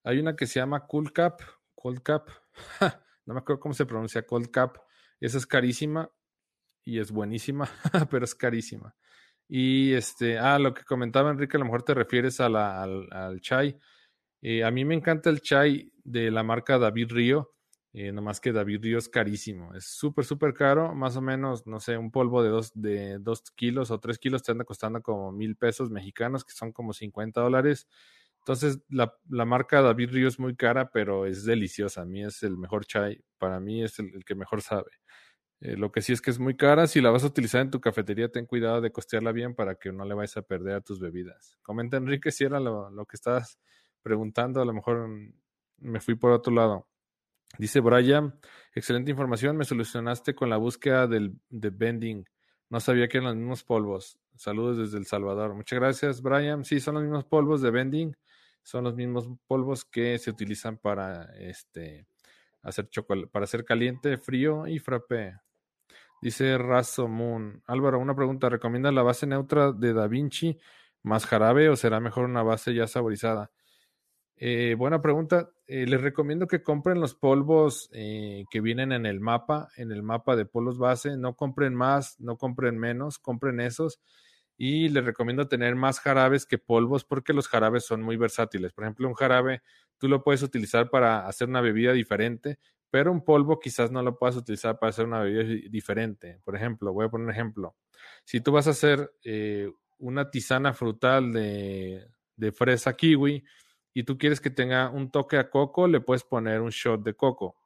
[0.04, 1.40] Hay una que se llama Cool Cap,
[1.82, 2.28] Cold Cap.
[3.26, 4.78] no me acuerdo cómo se pronuncia, Cold Cap.
[5.20, 6.10] Esa es carísima
[6.84, 7.68] y es buenísima,
[8.10, 8.94] pero es carísima.
[9.48, 13.40] Y este, ah, lo que comentaba Enrique, a lo mejor te refieres a la, al,
[13.40, 13.76] chai.
[14.40, 17.52] Eh, a mí me encanta el chai de la marca David Río,
[17.92, 19.74] eh, nomás que David Río es carísimo.
[19.74, 23.42] Es súper, súper caro, más o menos, no sé, un polvo de dos, de dos
[23.56, 27.40] kilos o tres kilos te anda costando como mil pesos mexicanos, que son como 50
[27.40, 27.88] dólares.
[28.42, 32.02] Entonces, la, la, marca David Río es muy cara, pero es deliciosa.
[32.02, 33.24] A mí es el mejor chai.
[33.38, 34.90] Para mí es el, que mejor sabe.
[35.60, 36.88] Eh, lo que sí es que es muy cara.
[36.88, 39.92] Si la vas a utilizar en tu cafetería, ten cuidado de costearla bien para que
[39.92, 41.56] no le vayas a perder a tus bebidas.
[41.62, 43.60] Comenta, Enrique, si era lo, lo que estabas
[44.02, 44.60] preguntando.
[44.60, 45.08] A lo mejor
[45.78, 46.88] me fui por otro lado.
[47.58, 48.34] Dice Brian,
[48.74, 49.56] excelente información.
[49.56, 52.24] Me solucionaste con la búsqueda del, de bending.
[52.70, 54.18] No sabía que eran los mismos polvos.
[54.34, 55.54] Saludos desde El Salvador.
[55.54, 56.64] Muchas gracias, Brian.
[56.64, 58.16] Sí, son los mismos polvos de vending.
[58.62, 62.06] Son los mismos polvos que se utilizan para este
[62.62, 65.36] hacer chocolate, para hacer caliente, frío y frappé.
[66.22, 67.62] Dice Razo Moon.
[67.66, 68.48] Álvaro, una pregunta.
[68.48, 70.56] ¿Recomienda la base neutra de Da Vinci
[71.02, 73.50] más jarabe o será mejor una base ya saborizada?
[74.36, 75.50] Eh, buena pregunta.
[75.66, 80.04] Eh, les recomiendo que compren los polvos eh, que vienen en el mapa, en el
[80.04, 81.16] mapa de polvos base.
[81.16, 84.00] No compren más, no compren menos, compren esos.
[84.64, 88.72] Y les recomiendo tener más jarabes que polvos porque los jarabes son muy versátiles.
[88.72, 89.60] Por ejemplo, un jarabe
[89.98, 94.16] tú lo puedes utilizar para hacer una bebida diferente, pero un polvo quizás no lo
[94.16, 96.38] puedas utilizar para hacer una bebida diferente.
[96.44, 97.74] Por ejemplo, voy a poner un ejemplo.
[98.24, 99.12] Si tú vas a hacer
[99.98, 103.42] una tisana frutal de, de fresa kiwi,
[103.92, 107.14] y tú quieres que tenga un toque a coco, le puedes poner un shot de
[107.14, 107.56] coco.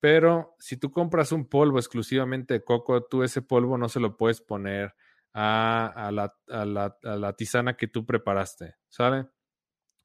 [0.00, 4.16] Pero si tú compras un polvo exclusivamente de coco, tú ese polvo no se lo
[4.16, 4.92] puedes poner
[5.34, 6.64] a, la, a
[7.16, 9.28] la, tisana que tú preparaste, ¿sale?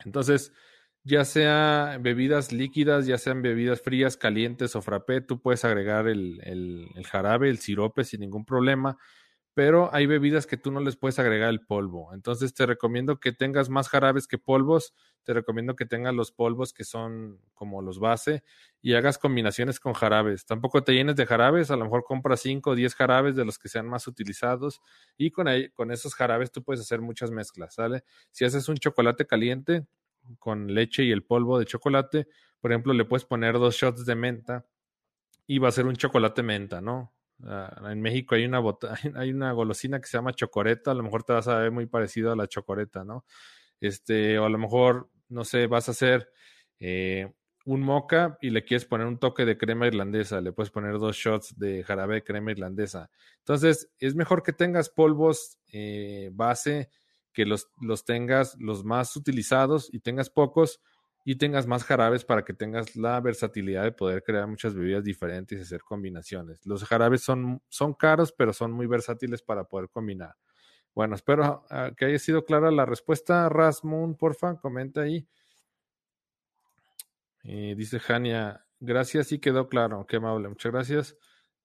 [0.05, 0.53] Entonces,
[1.03, 6.39] ya sea bebidas líquidas, ya sean bebidas frías, calientes o frappé, tú puedes agregar el,
[6.43, 8.97] el jarabe, el sirope sin ningún problema
[9.57, 12.13] pero hay bebidas que tú no les puedes agregar el polvo.
[12.13, 14.93] Entonces te recomiendo que tengas más jarabes que polvos,
[15.23, 18.43] te recomiendo que tengas los polvos que son como los base
[18.83, 20.45] y hagas combinaciones con jarabes.
[20.45, 23.57] Tampoco te llenes de jarabes, a lo mejor compras 5 o 10 jarabes de los
[23.57, 24.79] que sean más utilizados
[25.17, 28.03] y con, con esos jarabes tú puedes hacer muchas mezclas, ¿sale?
[28.29, 29.87] Si haces un chocolate caliente
[30.37, 32.27] con leche y el polvo de chocolate,
[32.59, 34.67] por ejemplo, le puedes poner dos shots de menta
[35.47, 37.16] y va a ser un chocolate menta, ¿no?
[37.45, 38.61] Ah, en México hay una,
[39.15, 41.85] hay una golosina que se llama chocoreta, a lo mejor te vas a ver muy
[41.85, 43.25] parecido a la chocoreta, ¿no?
[43.79, 46.29] Este, o a lo mejor, no sé, vas a hacer
[46.79, 47.31] eh,
[47.65, 51.15] un moca y le quieres poner un toque de crema irlandesa, le puedes poner dos
[51.15, 53.09] shots de jarabe de crema irlandesa.
[53.39, 56.89] Entonces, es mejor que tengas polvos eh, base,
[57.33, 60.81] que los, los tengas los más utilizados y tengas pocos,
[61.29, 65.59] y tengas más jarabes para que tengas la versatilidad de poder crear muchas bebidas diferentes
[65.59, 66.65] y hacer combinaciones.
[66.65, 70.35] Los jarabes son, son caros, pero son muy versátiles para poder combinar.
[70.95, 73.49] Bueno, espero ah, que haya sido clara la respuesta.
[73.49, 75.27] Rasmoon, porfa, comenta ahí.
[77.43, 80.05] Eh, dice Jania, gracias y quedó claro.
[80.07, 81.17] Qué amable, muchas gracias.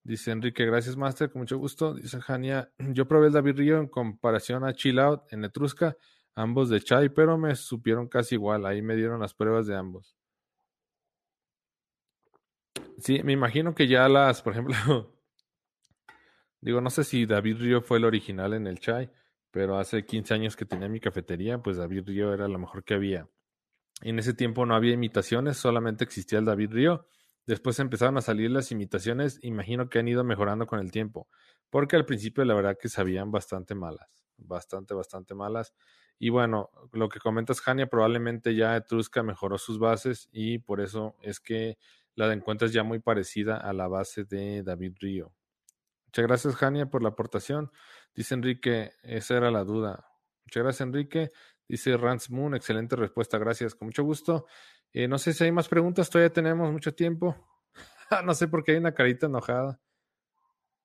[0.02, 1.94] Dice Enrique, gracias, Master, con mucho gusto.
[1.94, 5.96] Dice Jania, yo probé el David Río en comparación a Chill Out en Etrusca
[6.34, 8.66] ambos de chai, pero me supieron casi igual.
[8.66, 10.16] Ahí me dieron las pruebas de ambos.
[12.98, 14.74] Sí, me imagino que ya las, por ejemplo,
[16.60, 19.10] digo, no sé si David Río fue el original en el chai,
[19.50, 22.94] pero hace 15 años que tenía mi cafetería, pues David Río era lo mejor que
[22.94, 23.28] había.
[24.02, 27.06] En ese tiempo no había imitaciones, solamente existía el David Río.
[27.46, 31.28] Después empezaron a salir las imitaciones, imagino que han ido mejorando con el tiempo,
[31.70, 35.74] porque al principio la verdad que sabían bastante malas, bastante, bastante malas.
[36.18, 41.16] Y bueno, lo que comentas, Jania, probablemente ya Etrusca mejoró sus bases y por eso
[41.22, 41.78] es que
[42.14, 45.32] la encuentras ya muy parecida a la base de David Río.
[46.06, 47.72] Muchas gracias, Jania, por la aportación.
[48.14, 50.06] Dice Enrique, esa era la duda.
[50.44, 51.30] Muchas gracias, Enrique.
[51.66, 54.46] Dice Rance Moon, excelente respuesta, gracias, con mucho gusto.
[54.92, 57.34] Eh, no sé si hay más preguntas, todavía tenemos mucho tiempo.
[58.24, 59.80] no sé por qué hay una carita enojada.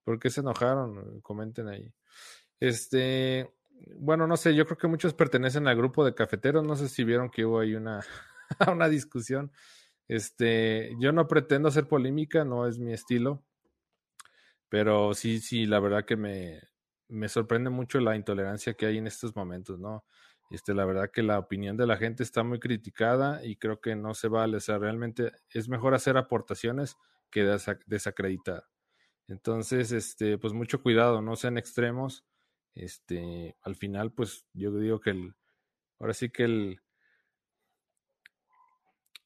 [0.06, 1.20] ¿Por qué se enojaron?
[1.20, 1.94] Comenten ahí.
[2.62, 3.54] Este,
[3.98, 7.04] bueno, no sé, yo creo que muchos pertenecen al grupo de cafeteros, no sé si
[7.04, 8.02] vieron que hubo ahí una,
[8.72, 9.52] una discusión.
[10.08, 13.44] Este, yo no pretendo hacer polémica, no es mi estilo,
[14.70, 16.62] pero sí, sí, la verdad que me,
[17.10, 20.06] me sorprende mucho la intolerancia que hay en estos momentos, ¿no?
[20.50, 23.96] Este, la verdad que la opinión de la gente está muy criticada y creo que
[23.96, 26.96] no se vale, o sea, realmente es mejor hacer aportaciones
[27.30, 27.44] que
[27.86, 28.66] desacreditar.
[29.28, 32.26] Entonces, este, pues mucho cuidado, no sean extremos
[32.78, 35.36] este, al final, pues yo digo que el,
[36.00, 36.82] ahora sí que el,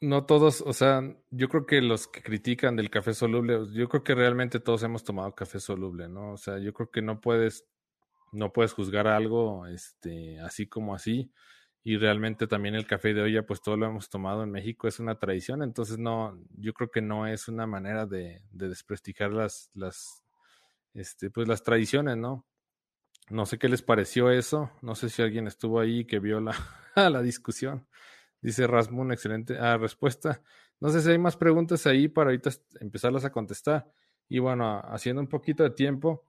[0.02, 4.04] no todos, o sea, yo creo que los que critican del café soluble, yo creo
[4.04, 6.34] que realmente todos hemos tomado café soluble, ¿no?
[6.34, 7.68] O sea, yo creo que no puedes,
[8.32, 11.32] no puedes juzgar algo, este, así como así.
[11.84, 15.00] Y realmente también el café de olla, pues todo lo hemos tomado en México, es
[15.00, 19.72] una tradición, entonces no, yo creo que no es una manera de, de desprestigiar las,
[19.74, 20.24] las,
[20.94, 22.46] este, pues las tradiciones, ¿no?
[23.30, 24.72] No sé qué les pareció eso.
[24.82, 26.56] No sé si alguien estuvo ahí que vio la,
[26.96, 27.88] la discusión.
[28.42, 30.42] Dice Rasmun, excelente ah, respuesta.
[30.80, 33.92] No sé si hay más preguntas ahí para ahorita empezarlas a contestar.
[34.28, 36.26] Y bueno, haciendo un poquito de tiempo,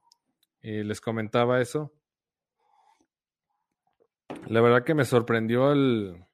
[0.60, 1.92] eh, les comentaba eso.
[4.46, 6.24] La verdad que me sorprendió el...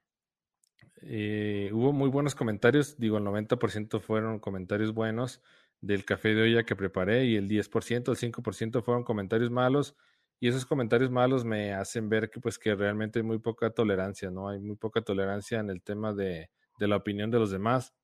[1.03, 5.43] Eh, hubo muy buenos comentarios, digo, el 90% fueron comentarios buenos.
[5.81, 9.97] del café de olla que preparé y el 10%, el 5% fueron comentarios malos
[10.41, 14.31] y esos comentarios malos me hacen ver que pues que realmente hay muy poca tolerancia,
[14.31, 14.49] ¿no?
[14.49, 17.95] Hay muy poca tolerancia en el tema de, de la opinión de los demás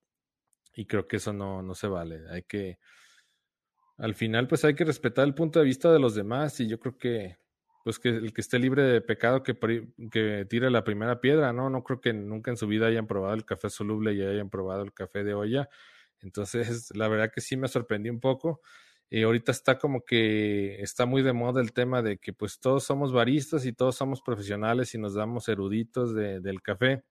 [0.73, 2.21] y creo que eso no, no se vale.
[2.29, 2.79] Hay que,
[3.97, 6.79] al final pues hay que respetar el punto de vista de los demás y yo
[6.79, 7.37] creo que
[7.83, 9.55] pues que el que esté libre de pecado que,
[10.11, 11.69] que tire la primera piedra, ¿no?
[11.69, 14.81] No creo que nunca en su vida hayan probado el café soluble y hayan probado
[14.81, 15.69] el café de olla.
[16.21, 18.61] Entonces, la verdad que sí me sorprendí un poco.
[19.09, 22.83] Y ahorita está como que está muy de moda el tema de que pues todos
[22.83, 27.03] somos baristas y todos somos profesionales y nos damos eruditos de, del café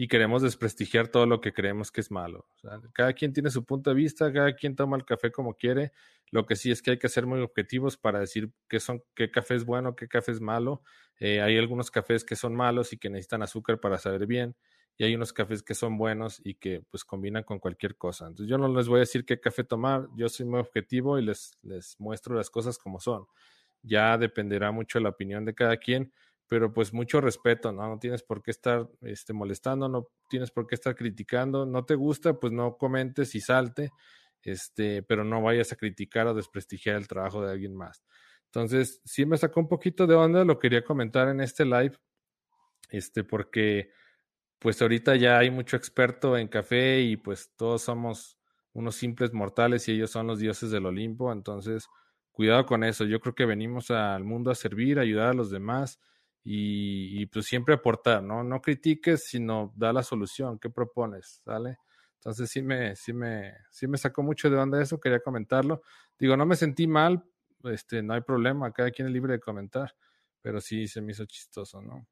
[0.00, 2.46] y queremos desprestigiar todo lo que creemos que es malo.
[2.94, 5.90] cada quien tiene su punto de vista, cada quien toma el café como quiere.
[6.30, 9.32] Lo que sí es que hay que ser muy objetivos para decir qué, son, qué
[9.32, 10.82] café es bueno, qué café es malo.
[11.18, 14.54] Eh, hay algunos cafés que son malos y que necesitan azúcar para saber bien.
[14.98, 18.26] Y hay unos cafés que son buenos y que pues combinan con cualquier cosa.
[18.26, 21.24] Entonces yo no les voy a decir qué café tomar, yo soy muy objetivo y
[21.24, 23.26] les, les muestro las cosas como son.
[23.82, 26.12] Ya dependerá mucho la opinión de cada quien,
[26.48, 27.86] pero pues mucho respeto, ¿no?
[27.86, 31.94] No tienes por qué estar este, molestando, no tienes por qué estar criticando, no te
[31.94, 33.90] gusta, pues no comentes y salte,
[34.42, 38.02] este, pero no vayas a criticar o desprestigiar el trabajo de alguien más.
[38.46, 41.96] Entonces, sí me sacó un poquito de onda, lo quería comentar en este live,
[42.90, 43.90] este, porque
[44.58, 48.38] pues ahorita ya hay mucho experto en café y pues todos somos
[48.72, 51.88] unos simples mortales y ellos son los dioses del Olimpo, entonces
[52.32, 55.50] cuidado con eso, yo creo que venimos al mundo a servir, a ayudar a los
[55.50, 55.98] demás
[56.44, 58.42] y, pues siempre aportar, ¿no?
[58.42, 61.42] No critiques, sino da la solución, ¿qué propones?
[61.44, 61.78] ¿Sale?
[62.14, 65.82] Entonces sí me, sí me, sí me sacó mucho de onda eso, quería comentarlo.
[66.18, 67.24] Digo, no me sentí mal,
[67.64, 69.94] este, no hay problema, cada quien es libre de comentar,
[70.40, 72.06] pero sí se me hizo chistoso, ¿no?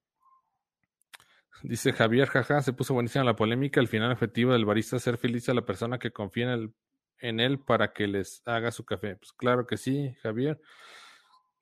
[1.62, 3.80] Dice Javier, jaja, se puso buenísima la polémica.
[3.80, 6.74] El final objetivo del barista es ser feliz a la persona que confía en, el,
[7.18, 9.16] en él para que les haga su café.
[9.16, 10.60] Pues claro que sí, Javier.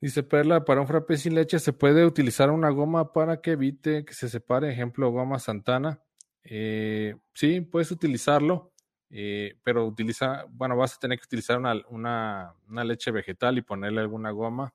[0.01, 4.05] Dice Perla, para un frappé sin leche se puede utilizar una goma para que evite
[4.05, 6.01] que se separe, ejemplo, goma Santana.
[6.43, 8.73] Eh, sí, puedes utilizarlo,
[9.09, 13.63] eh, pero utiliza, bueno, vas a tener que utilizar una, una, una, leche vegetal y
[13.63, 14.75] ponerle alguna goma.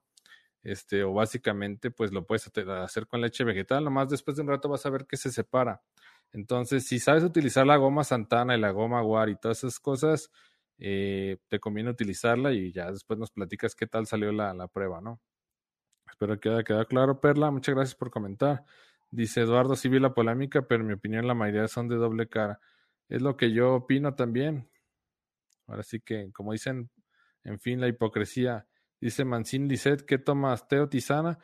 [0.63, 4.69] Este, o básicamente, pues lo puedes hacer con leche vegetal, nomás después de un rato
[4.69, 5.81] vas a ver que se separa.
[6.31, 10.31] Entonces, si sabes utilizar la goma Santana y la goma Guar y todas esas cosas,
[10.77, 15.01] eh, te conviene utilizarla y ya después nos platicas qué tal salió la, la prueba,
[15.01, 15.19] ¿no?
[16.09, 17.51] Espero que haya quedado claro, Perla.
[17.51, 18.65] Muchas gracias por comentar.
[19.11, 22.27] Dice Eduardo, sí vi la polémica, pero en mi opinión la mayoría son de doble
[22.27, 22.59] cara.
[23.07, 24.69] Es lo que yo opino también.
[25.67, 26.89] Ahora sí que, como dicen,
[27.43, 28.67] en fin, la hipocresía.
[29.01, 30.67] Dice Mancín Lisset, ¿qué tomas?
[30.67, 31.39] ¿Té o tisana?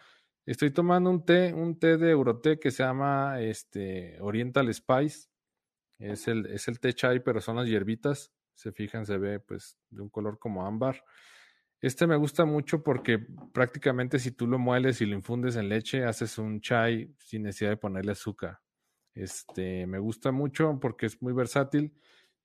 [0.46, 5.30] Estoy tomando un té, un té de Euroté que se llama este, Oriental Spice.
[5.98, 9.78] Es el, es el té chai, pero son las hierbitas se fijan, se ve pues
[9.90, 11.04] de un color como ámbar.
[11.82, 13.20] Este me gusta mucho porque
[13.54, 17.72] prácticamente si tú lo mueles y lo infundes en leche, haces un chai sin necesidad
[17.72, 18.60] de ponerle azúcar.
[19.14, 21.94] Este me gusta mucho porque es muy versátil.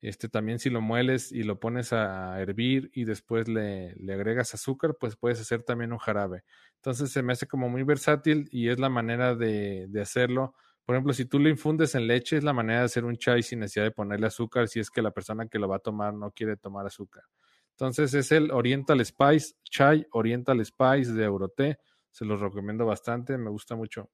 [0.00, 4.54] Este también si lo mueles y lo pones a hervir y después le, le agregas
[4.54, 6.44] azúcar, pues puedes hacer también un jarabe.
[6.76, 10.54] Entonces se me hace como muy versátil y es la manera de, de hacerlo
[10.90, 13.44] por ejemplo, si tú lo infundes en leche, es la manera de hacer un chai
[13.44, 16.12] sin necesidad de ponerle azúcar si es que la persona que lo va a tomar
[16.12, 17.22] no quiere tomar azúcar.
[17.70, 21.78] Entonces es el Oriental Spice, Chai Oriental Spice de Euroté.
[22.10, 24.10] Se los recomiendo bastante, me gusta mucho.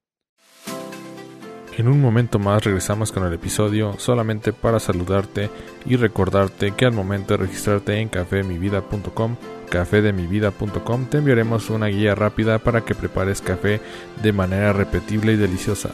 [1.78, 5.50] En un momento más regresamos con el episodio solamente para saludarte
[5.84, 9.36] y recordarte que al momento de registrarte en cafemivida.com,
[9.68, 13.82] cafedemivida.com, te enviaremos una guía rápida para que prepares café
[14.22, 15.90] de manera repetible y deliciosa.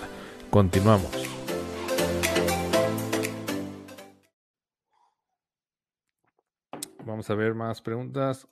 [0.50, 1.10] Continuamos.
[7.04, 8.46] Vamos a ver más preguntas.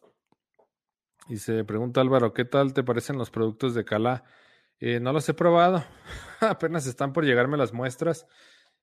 [1.36, 4.24] Se pregunta Álvaro, ¿qué tal te parecen los productos de Cala?
[4.80, 5.84] Eh, no los he probado.
[6.40, 8.26] Apenas están por llegarme las muestras.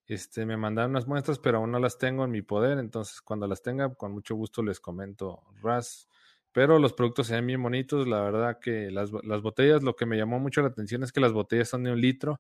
[0.06, 2.78] Este, me mandaron unas muestras, pero aún no las tengo en mi poder.
[2.78, 5.42] Entonces, cuando las tenga, con mucho gusto les comento.
[5.62, 6.08] Ras.
[6.52, 8.08] Pero los productos se ven bien bonitos.
[8.08, 11.20] La verdad que las, las botellas, lo que me llamó mucho la atención es que
[11.20, 12.40] las botellas son de un litro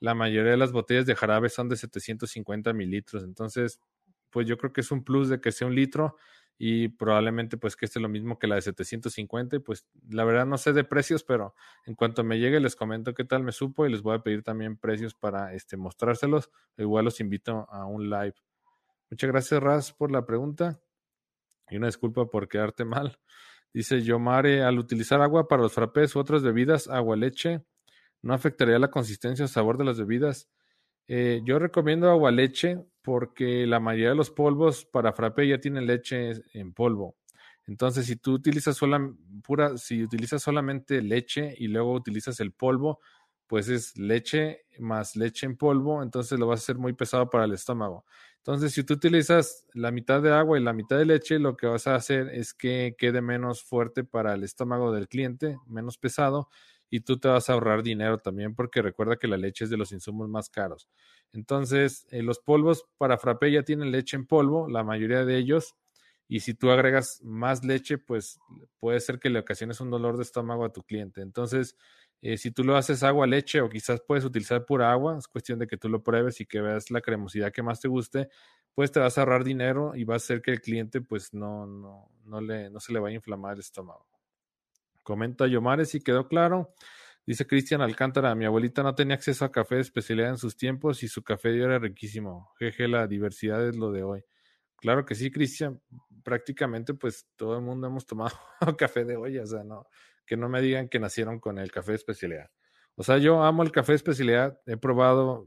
[0.00, 3.24] la mayoría de las botellas de jarabe son de 750 mililitros.
[3.24, 3.80] Entonces,
[4.30, 6.16] pues yo creo que es un plus de que sea un litro
[6.58, 10.44] y probablemente pues que esté lo mismo que la de 750 y pues la verdad
[10.44, 11.54] no sé de precios pero
[11.86, 14.42] en cuanto me llegue les comento qué tal me supo y les voy a pedir
[14.42, 18.34] también precios para este mostrárselos igual los invito a un live.
[19.10, 20.80] Muchas gracias Raz por la pregunta
[21.70, 23.18] y una disculpa por quedarte mal.
[23.72, 27.62] Dice Yomare al utilizar agua para los frappés u otras bebidas agua leche
[28.22, 30.48] no afectaría la consistencia o sabor de las bebidas.
[31.06, 35.86] Eh, yo recomiendo agua leche porque la mayoría de los polvos para frappé ya tienen
[35.86, 37.16] leche en polvo.
[37.66, 38.78] Entonces, si tú utilizas
[39.42, 43.00] pura, si utilizas solamente leche y luego utilizas el polvo,
[43.46, 47.46] pues es leche más leche en polvo, entonces lo vas a hacer muy pesado para
[47.46, 48.04] el estómago.
[48.36, 51.66] Entonces, si tú utilizas la mitad de agua y la mitad de leche, lo que
[51.66, 56.50] vas a hacer es que quede menos fuerte para el estómago del cliente, menos pesado,
[56.90, 59.76] y tú te vas a ahorrar dinero también porque recuerda que la leche es de
[59.76, 60.88] los insumos más caros.
[61.32, 65.74] Entonces, eh, los polvos para frappé ya tienen leche en polvo, la mayoría de ellos,
[66.28, 68.38] y si tú agregas más leche, pues
[68.80, 71.22] puede ser que le ocasiones un dolor de estómago a tu cliente.
[71.22, 71.76] Entonces,
[72.20, 75.58] eh, si tú lo haces agua, leche o quizás puedes utilizar pura agua, es cuestión
[75.58, 78.28] de que tú lo pruebes y que veas la cremosidad que más te guste,
[78.74, 81.66] pues te vas a ahorrar dinero y va a hacer que el cliente pues no,
[81.66, 84.06] no, no, le, no se le vaya a inflamar el estómago.
[85.08, 86.74] Comenta Yomares y quedó claro.
[87.24, 91.02] Dice Cristian Alcántara, mi abuelita no tenía acceso a café de especialidad en sus tiempos
[91.02, 92.52] y su café de era riquísimo.
[92.58, 94.22] Jeje, la diversidad es lo de hoy.
[94.76, 95.80] Claro que sí, Cristian.
[96.22, 98.36] Prácticamente, pues todo el mundo hemos tomado
[98.76, 99.86] café de hoy, o sea, no,
[100.26, 102.50] que no me digan que nacieron con el café de especialidad.
[102.94, 104.60] O sea, yo amo el café de especialidad.
[104.66, 105.46] He probado,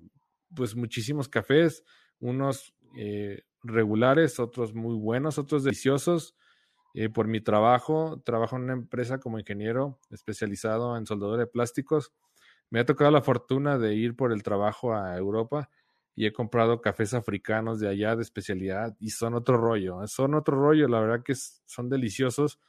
[0.56, 1.84] pues, muchísimos cafés,
[2.18, 6.36] unos eh, regulares, otros muy buenos, otros deliciosos.
[6.94, 12.12] Eh, por mi trabajo, trabajo en una empresa como ingeniero especializado en soldadura de plásticos.
[12.70, 15.70] Me ha tocado la fortuna de ir por el trabajo a Europa
[16.16, 20.08] y he comprado cafés africanos de allá de especialidad y son otro rollo, ¿eh?
[20.08, 22.60] son otro rollo, la verdad que son deliciosos,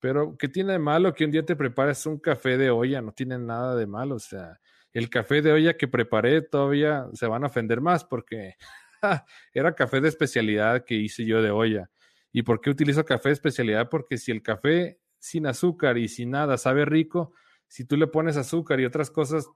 [0.00, 3.00] pero ¿qué tiene de malo que un día te prepares un café de olla?
[3.00, 4.60] No tiene nada de malo, o sea,
[4.92, 8.56] el café de olla que preparé todavía se van a ofender más porque
[9.54, 11.90] era café de especialidad que hice yo de olla.
[12.32, 13.88] ¿Y por qué utilizo café especialidad?
[13.88, 17.32] Porque si el café sin azúcar y sin nada sabe rico,
[17.66, 19.48] si tú le pones azúcar y otras cosas,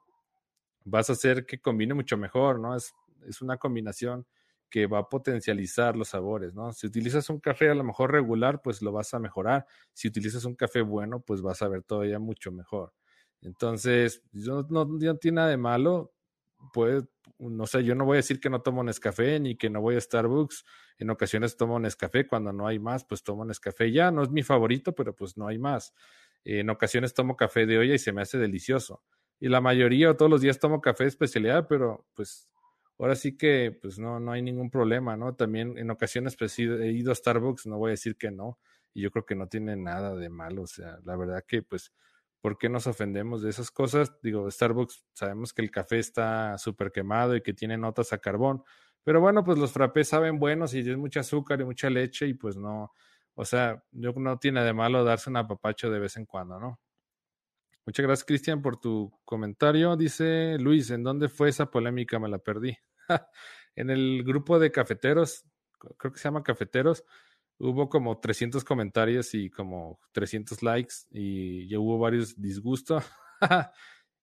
[0.84, 2.76] vas a hacer que combine mucho mejor, ¿no?
[2.76, 2.92] Es
[3.40, 4.26] una combinación
[4.72, 6.72] que va a potencializar los sabores, ¿no?
[6.72, 9.66] Si utilizas un café a lo mejor regular, pues lo vas a mejorar.
[9.92, 12.94] Si utilizas un café bueno, pues vas a ver todavía mucho mejor.
[13.42, 16.14] Entonces, yo no, no tiene nada de malo.
[16.72, 17.04] Pues,
[17.38, 19.96] no sé, yo no voy a decir que no tomo Nescafé ni que no voy
[19.96, 20.64] a Starbucks.
[20.98, 24.10] En ocasiones tomo Nescafé, cuando no hay más, pues tomo Nescafé ya.
[24.10, 25.94] No es mi favorito, pero pues no hay más.
[26.44, 29.02] En ocasiones tomo café de olla y se me hace delicioso.
[29.40, 32.48] Y la mayoría o todos los días tomo café de especialidad, pero pues
[32.98, 35.34] ahora sí que pues no, no hay ningún problema, ¿no?
[35.34, 38.58] También en ocasiones pues he ido a Starbucks, no voy a decir que no,
[38.94, 41.92] y yo creo que no tiene nada de malo, o sea, la verdad que pues,
[42.42, 44.12] ¿por qué nos ofendemos de esas cosas?
[44.20, 48.62] Digo, Starbucks sabemos que el café está súper quemado y que tiene notas a carbón,
[49.04, 52.34] pero bueno, pues los frappés saben buenos y es mucho azúcar y mucha leche y
[52.34, 52.92] pues no,
[53.34, 56.80] o sea, yo no tiene de malo darse un apapacho de vez en cuando, ¿no?
[57.86, 59.96] Muchas gracias, Cristian, por tu comentario.
[59.96, 62.18] Dice Luis, ¿en dónde fue esa polémica?
[62.18, 62.76] Me la perdí.
[63.76, 65.44] en el grupo de cafeteros,
[65.98, 67.04] creo que se llama cafeteros,
[67.58, 73.04] hubo como 300 comentarios y como 300 likes y ya hubo varios disgustos.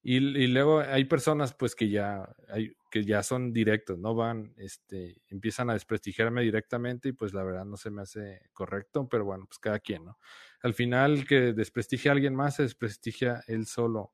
[0.04, 2.28] y, luego hay personas pues que ya
[2.90, 7.66] que ya son directos, no van, este, empiezan a desprestigiarme directamente y pues la verdad
[7.66, 10.18] no se me hace correcto, pero bueno, pues cada quien, ¿no?
[10.62, 14.14] Al final que desprestigia a alguien más se desprestigia él solo.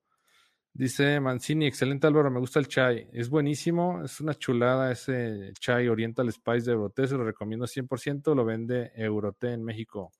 [0.77, 3.07] Dice Mancini, excelente Álvaro, me gusta el chai.
[3.13, 8.35] Es buenísimo, es una chulada ese chai Oriental Spice de Euroté, se lo recomiendo 100%,
[8.35, 10.11] lo vende Euroté en México.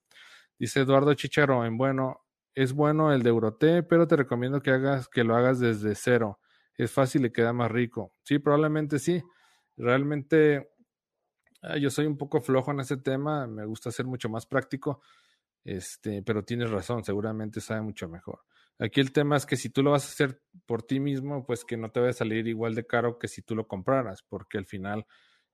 [0.58, 5.08] Dice Eduardo Chicharo, en bueno, es bueno el de Euroté, pero te recomiendo que hagas
[5.08, 6.40] que lo hagas desde cero.
[6.74, 8.14] Es fácil y queda más rico.
[8.22, 9.22] Sí, probablemente sí.
[9.76, 10.70] Realmente
[11.60, 15.02] ah, yo soy un poco flojo en ese tema, me gusta ser mucho más práctico.
[15.64, 18.40] Este, pero tienes razón, seguramente sabe mucho mejor.
[18.78, 21.64] Aquí el tema es que si tú lo vas a hacer por ti mismo, pues
[21.64, 24.58] que no te va a salir igual de caro que si tú lo compraras, porque
[24.58, 25.06] al final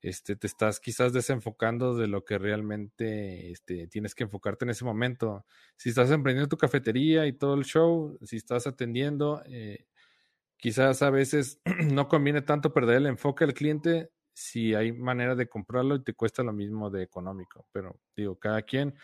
[0.02, 4.84] este, te estás quizás desenfocando de lo que realmente este, tienes que enfocarte en ese
[4.84, 5.46] momento.
[5.76, 9.86] Si estás emprendiendo tu cafetería y todo el show, si estás atendiendo, eh,
[10.56, 11.60] quizás a veces
[11.92, 16.14] no conviene tanto perder el enfoque al cliente si hay manera de comprarlo y te
[16.14, 17.66] cuesta lo mismo de económico.
[17.72, 18.94] Pero digo, cada quien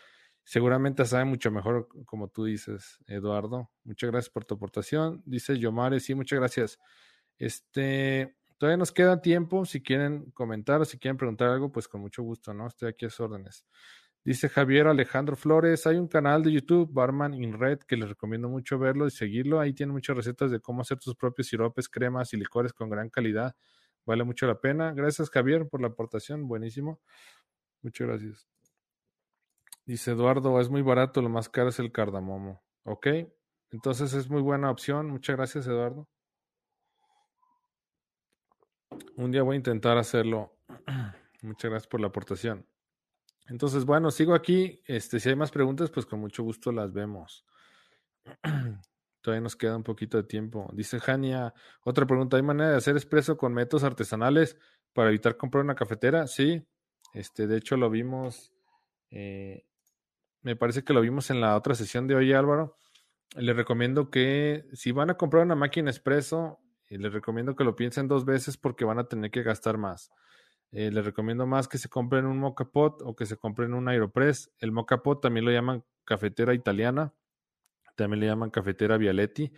[0.49, 3.69] Seguramente sabe mucho mejor, como tú dices, Eduardo.
[3.83, 5.21] Muchas gracias por tu aportación.
[5.23, 6.79] Dice Yomare, sí, muchas gracias.
[7.37, 9.63] Este, todavía nos queda tiempo.
[9.65, 12.65] Si quieren comentar o si quieren preguntar algo, pues con mucho gusto, ¿no?
[12.65, 13.63] Estoy aquí a sus órdenes.
[14.23, 18.49] Dice Javier Alejandro Flores, hay un canal de YouTube, Barman in Red, que les recomiendo
[18.49, 19.59] mucho verlo y seguirlo.
[19.59, 23.11] Ahí tiene muchas recetas de cómo hacer tus propios siropes, cremas y licores con gran
[23.11, 23.55] calidad.
[24.03, 24.93] Vale mucho la pena.
[24.93, 26.47] Gracias, Javier, por la aportación.
[26.47, 26.99] Buenísimo.
[27.83, 28.58] Muchas gracias.
[29.89, 32.61] Dice Eduardo, es muy barato, lo más caro es el cardamomo.
[32.83, 33.07] Ok,
[33.71, 35.09] entonces es muy buena opción.
[35.09, 36.07] Muchas gracias, Eduardo.
[39.15, 40.55] Un día voy a intentar hacerlo.
[41.41, 42.67] Muchas gracias por la aportación.
[43.47, 44.79] Entonces, bueno, sigo aquí.
[44.85, 47.47] Este, si hay más preguntas, pues con mucho gusto las vemos.
[49.21, 50.69] Todavía nos queda un poquito de tiempo.
[50.71, 51.51] Dice Jania,
[51.83, 54.55] otra pregunta, ¿hay manera de hacer expreso con métodos artesanales
[54.93, 56.27] para evitar comprar una cafetera?
[56.27, 56.63] Sí,
[57.15, 58.53] este, de hecho lo vimos,
[59.09, 59.65] eh,
[60.41, 62.77] me parece que lo vimos en la otra sesión de hoy, Álvaro.
[63.35, 67.75] Les recomiendo que si van a comprar una máquina expreso, eh, les recomiendo que lo
[67.75, 70.11] piensen dos veces porque van a tener que gastar más.
[70.71, 73.87] Eh, les recomiendo más que se compren un mocha pot o que se compren un
[73.87, 74.51] Aeropress.
[74.59, 77.13] El mocha pot también lo llaman cafetera italiana
[77.99, 79.51] también le llaman cafetera Vialetti,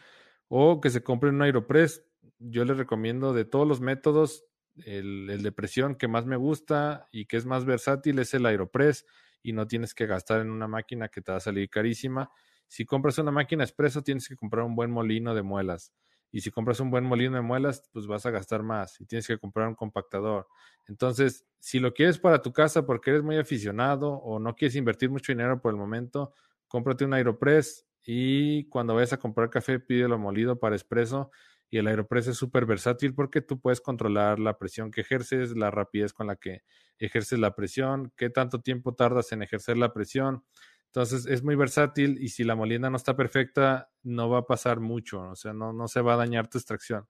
[0.47, 2.03] o que se compren un Aeropress.
[2.39, 4.45] Yo les recomiendo de todos los métodos,
[4.85, 8.45] el, el, de presión que más me gusta y que es más versátil es el
[8.45, 9.05] Aeropress
[9.43, 12.31] y no tienes que gastar en una máquina que te va a salir carísima.
[12.67, 15.93] Si compras una máquina expreso, tienes que comprar un buen molino de muelas.
[16.31, 19.27] Y si compras un buen molino de muelas, pues vas a gastar más y tienes
[19.27, 20.47] que comprar un compactador.
[20.87, 25.09] Entonces, si lo quieres para tu casa porque eres muy aficionado o no quieres invertir
[25.09, 26.33] mucho dinero por el momento,
[26.67, 31.31] cómprate un Aeropress y cuando vayas a comprar café, pídelo molido para espresso.
[31.73, 35.71] Y el Aeropress es súper versátil porque tú puedes controlar la presión que ejerces, la
[35.71, 36.63] rapidez con la que
[36.99, 40.43] ejerces la presión, qué tanto tiempo tardas en ejercer la presión.
[40.87, 44.81] Entonces es muy versátil y si la molienda no está perfecta, no va a pasar
[44.81, 47.07] mucho, o sea, no, no se va a dañar tu extracción.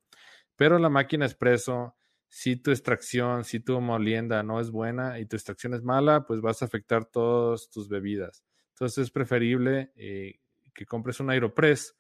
[0.56, 1.96] Pero la máquina expreso,
[2.28, 6.40] si tu extracción, si tu molienda no es buena y tu extracción es mala, pues
[6.40, 8.44] vas a afectar todas tus bebidas.
[8.76, 10.40] Entonces es preferible eh,
[10.72, 11.96] que compres un Aeropress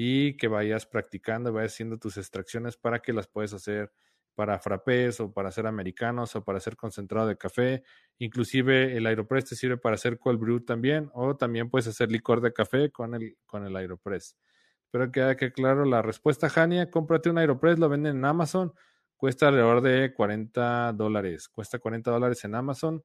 [0.00, 3.90] y que vayas practicando, vayas haciendo tus extracciones para que las puedas hacer
[4.36, 7.82] para frappés o para hacer americanos o para hacer concentrado de café.
[8.18, 12.40] Inclusive el Aeropress te sirve para hacer cold brew también o también puedes hacer licor
[12.40, 14.36] de café con el, con el Aeropress.
[14.84, 16.92] Espero que quede claro la respuesta, Jania.
[16.92, 18.72] Cómprate un Aeropress, lo venden en Amazon.
[19.16, 21.48] Cuesta alrededor de 40 dólares.
[21.48, 23.02] Cuesta 40 dólares en Amazon.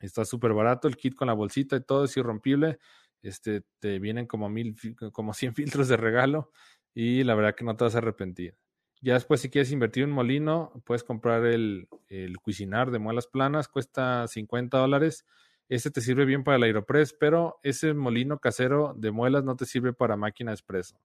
[0.00, 2.78] Está súper barato el kit con la bolsita y todo es irrompible.
[3.26, 4.76] Este, te vienen como mil,
[5.12, 6.50] como 100 filtros de regalo
[6.94, 8.56] y la verdad que no te vas a arrepentir.
[9.02, 13.26] Ya después, si quieres invertir en un molino, puedes comprar el, el Cuisinar de muelas
[13.26, 15.26] planas, cuesta 50 dólares.
[15.68, 19.66] Ese te sirve bien para el Aeropress, pero ese molino casero de muelas no te
[19.66, 20.98] sirve para máquina de espresso.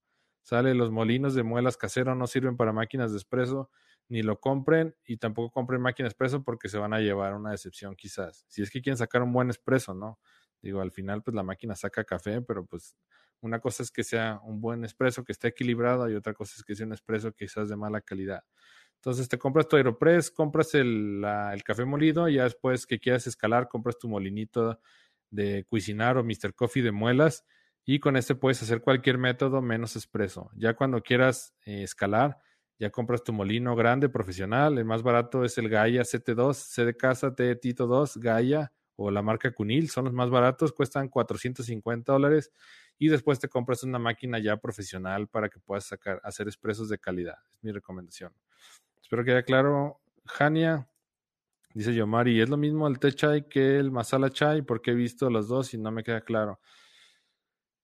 [0.43, 3.69] Sale, los molinos de muelas casero no sirven para máquinas de espresso,
[4.07, 7.51] ni lo compren y tampoco compren máquina de espresso porque se van a llevar una
[7.51, 8.45] decepción quizás.
[8.47, 10.19] Si es que quieren sacar un buen espresso, ¿no?
[10.61, 12.95] Digo, al final, pues la máquina saca café, pero pues
[13.41, 16.63] una cosa es que sea un buen espresso que esté equilibrado y otra cosa es
[16.63, 18.43] que sea un espresso quizás de mala calidad.
[18.95, 23.25] Entonces te compras tu Aeropress, compras el, el café molido y ya después que quieras
[23.25, 24.79] escalar, compras tu molinito
[25.31, 26.53] de Cuisinar o Mr.
[26.53, 27.43] Coffee de muelas
[27.83, 30.51] y con este puedes hacer cualquier método menos espresso.
[30.55, 32.37] Ya cuando quieras eh, escalar,
[32.77, 34.77] ya compras tu molino grande profesional.
[34.77, 38.71] El más barato es el Gaia CT2, C de casa, T Tito 2, Gaia
[39.01, 42.51] o la marca Cunil, son los más baratos, cuestan 450 dólares
[42.97, 46.99] y después te compras una máquina ya profesional para que puedas sacar, hacer expresos de
[46.99, 47.35] calidad.
[47.53, 48.33] Es mi recomendación.
[49.01, 49.99] Espero que haya claro.
[50.25, 50.87] Jania,
[51.73, 54.61] dice Yomari, ¿es lo mismo el té chai que el masala chai?
[54.61, 56.59] Porque he visto los dos y no me queda claro.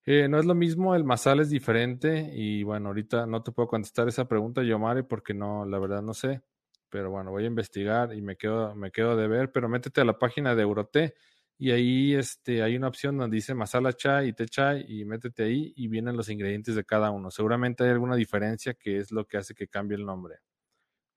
[0.05, 3.67] Eh, no es lo mismo, el masala es diferente y bueno, ahorita no te puedo
[3.67, 6.41] contestar esa pregunta, Yomari, porque no, la verdad no sé
[6.89, 10.05] pero bueno, voy a investigar y me quedo, me quedo de ver, pero métete a
[10.05, 11.15] la página de Euroté
[11.57, 15.43] y ahí este, hay una opción donde dice masala chai y té chai y métete
[15.43, 17.31] ahí y vienen los ingredientes de cada uno.
[17.31, 20.37] Seguramente hay alguna diferencia que es lo que hace que cambie el nombre.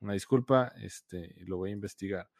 [0.00, 2.30] Una disculpa, este, lo voy a investigar.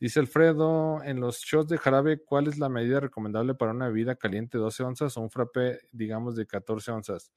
[0.00, 4.14] Dice Alfredo, en los shots de jarabe, ¿cuál es la medida recomendable para una bebida
[4.14, 7.32] caliente 12 onzas o un frappé, digamos, de 14 onzas?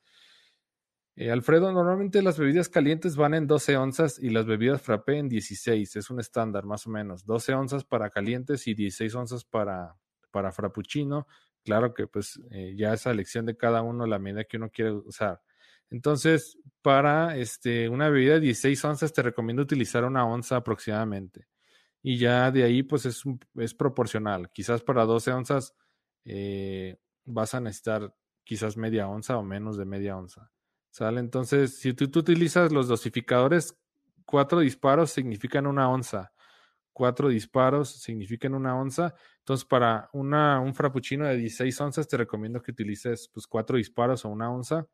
[1.21, 5.29] Eh, Alfredo, normalmente las bebidas calientes van en 12 onzas y las bebidas frappé en
[5.29, 7.27] 16, es un estándar más o menos.
[7.27, 9.95] 12 onzas para calientes y 16 onzas para,
[10.31, 11.27] para frappuccino.
[11.63, 14.93] Claro que pues eh, ya esa elección de cada uno, la medida que uno quiere
[14.93, 15.43] usar.
[15.91, 21.47] Entonces, para este, una bebida de 16 onzas te recomiendo utilizar una onza aproximadamente.
[22.01, 23.21] Y ya de ahí pues es,
[23.57, 24.49] es proporcional.
[24.51, 25.75] Quizás para 12 onzas
[26.25, 28.11] eh, vas a necesitar
[28.43, 30.51] quizás media onza o menos de media onza.
[30.91, 31.21] ¿Sale?
[31.21, 33.77] Entonces, si tú, utilizas los dosificadores,
[34.25, 36.33] cuatro disparos significan una onza.
[36.93, 39.15] Cuatro disparos significan una onza.
[39.39, 44.25] Entonces, para una, un frappuccino de 16 onzas, te recomiendo que utilices pues, cuatro disparos
[44.25, 44.87] o una onza.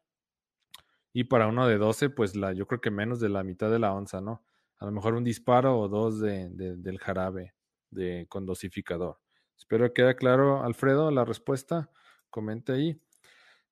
[1.14, 3.80] Y para uno de 12, pues la, yo creo que menos de la mitad de
[3.80, 4.44] la onza, ¿no?
[4.78, 7.56] A lo mejor un disparo o dos de, del jarabe
[7.90, 9.18] de, con dosificador.
[9.58, 11.90] Espero que quede claro, Alfredo, la respuesta.
[12.30, 13.02] Comente ahí.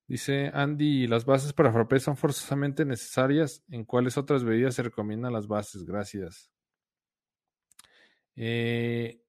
[0.08, 3.64] Dice Andy, ¿las bases para frappé son forzosamente necesarias?
[3.70, 5.84] ¿En cuáles otras bebidas se recomiendan las bases?
[5.84, 6.50] Gracias.
[8.36, 9.20] Eh,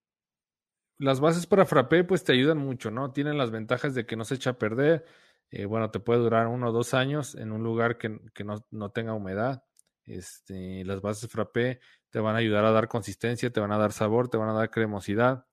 [0.99, 3.11] las bases para frappé pues te ayudan mucho, ¿no?
[3.11, 5.05] Tienen las ventajas de que no se echa a perder,
[5.49, 9.13] eh, bueno, te puede durar uno o dos años en un lugar que, no, tenga
[9.13, 9.63] humedad.
[10.05, 13.91] Este, las bases frappé te van a ayudar a dar consistencia, te van a dar
[13.91, 15.45] sabor, te van a dar cremosidad,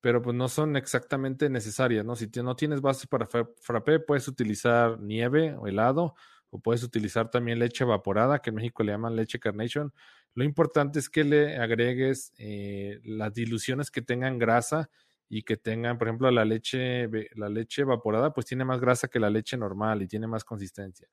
[0.00, 2.16] pero pues no son exactamente necesarias, ¿no?
[2.16, 6.14] Si no tienes bases para frappé, puedes utilizar nieve o helado,
[6.50, 9.92] o puedes utilizar también leche evaporada, que en México le llaman leche carnation.
[10.34, 14.90] Lo importante es que le agregues eh, las diluciones que tengan grasa
[15.28, 19.20] y que tengan, por ejemplo, la leche, la leche evaporada, pues tiene más grasa que
[19.20, 21.08] la leche normal y tiene más consistencia.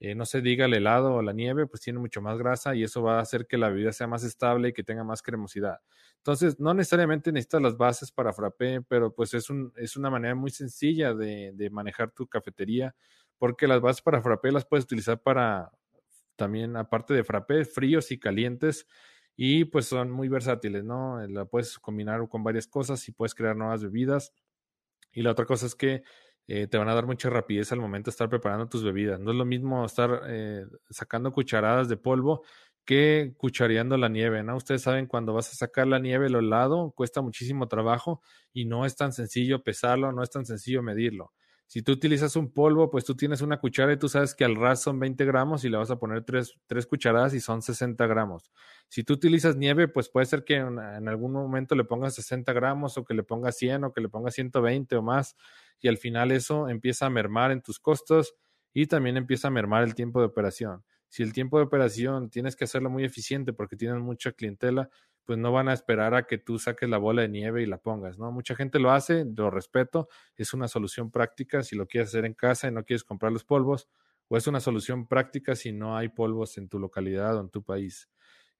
[0.00, 2.84] Eh, no se diga el helado o la nieve, pues tiene mucho más grasa y
[2.84, 5.78] eso va a hacer que la bebida sea más estable y que tenga más cremosidad.
[6.18, 10.34] Entonces, no necesariamente necesitas las bases para frappé, pero pues es, un, es una manera
[10.34, 12.94] muy sencilla de, de manejar tu cafetería,
[13.38, 15.72] porque las bases para frappé las puedes utilizar para
[16.36, 18.86] también, aparte de frappé, fríos y calientes
[19.36, 21.24] y pues son muy versátiles, ¿no?
[21.28, 24.32] La puedes combinar con varias cosas y puedes crear nuevas bebidas.
[25.12, 26.02] Y la otra cosa es que
[26.48, 29.20] eh, te van a dar mucha rapidez al momento de estar preparando tus bebidas.
[29.20, 32.42] No es lo mismo estar eh, sacando cucharadas de polvo
[32.86, 34.56] que cuchareando la nieve, ¿no?
[34.56, 38.22] Ustedes saben cuando vas a sacar la nieve, el helado, cuesta muchísimo trabajo
[38.52, 41.32] y no es tan sencillo pesarlo, no es tan sencillo medirlo.
[41.68, 44.56] Si tú utilizas un polvo, pues tú tienes una cuchara y tú sabes que al
[44.56, 46.56] ras son 20 gramos y le vas a poner tres,
[46.88, 48.50] cucharadas y son 60 gramos.
[48.88, 52.96] Si tú utilizas nieve, pues puede ser que en, algún momento le pongas 60 gramos
[52.96, 55.36] o que le pongas 100 o que le pongas 120 o más
[55.78, 58.34] y al final eso empieza a mermar en tus costos
[58.72, 60.84] y también empieza a mermar el tiempo de operación.
[61.10, 64.88] Si el tiempo de operación tienes que hacerlo muy eficiente porque tienes mucha clientela,
[65.28, 67.76] pues no van a esperar a que tú saques la bola de nieve y la
[67.76, 68.32] pongas, ¿no?
[68.32, 72.32] Mucha gente lo hace, lo respeto, es una solución práctica si lo quieres hacer en
[72.32, 73.90] casa y no quieres comprar los polvos,
[74.28, 77.62] o es una solución práctica si no hay polvos en tu localidad o en tu
[77.62, 78.08] país.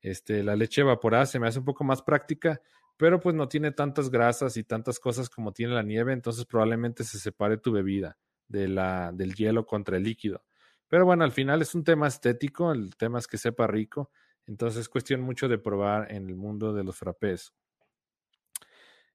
[0.02, 2.60] Este, la leche evaporada se me hace un poco más práctica,
[2.98, 7.02] pero pues no tiene tantas grasas y tantas cosas como tiene la nieve, entonces probablemente
[7.02, 10.44] se separe tu bebida de la, del hielo contra el líquido.
[10.86, 14.10] Pero bueno, al final es un tema estético, el tema es que sepa rico
[14.48, 17.52] entonces es cuestión mucho de probar en el mundo de los frappés.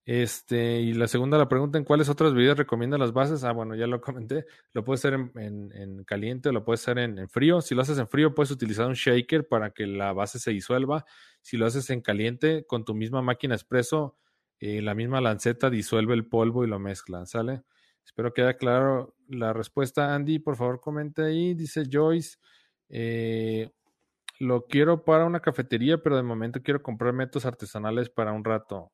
[0.05, 3.43] Este, y la segunda la pregunta, ¿en cuáles otras bebidas recomiendan las bases?
[3.45, 4.45] Ah, bueno, ya lo comenté.
[4.73, 7.61] Lo puedes hacer en, caliente, lo puedes hacer en, frío.
[7.61, 11.05] Si lo haces en frío, puedes utilizar un shaker para que la base se disuelva.
[11.41, 14.17] Si lo haces en caliente, con tu misma máquina expreso,
[14.59, 17.63] eh, la misma lanceta disuelve el polvo y lo mezcla, ¿sale?
[18.05, 20.13] Espero que haya claro la respuesta.
[20.13, 21.53] Andy, por favor, comente ahí.
[21.53, 22.37] Dice Joyce.
[22.89, 23.71] Eh,
[24.43, 28.91] lo quiero para una cafetería, pero de momento quiero comprar métodos artesanales para un rato.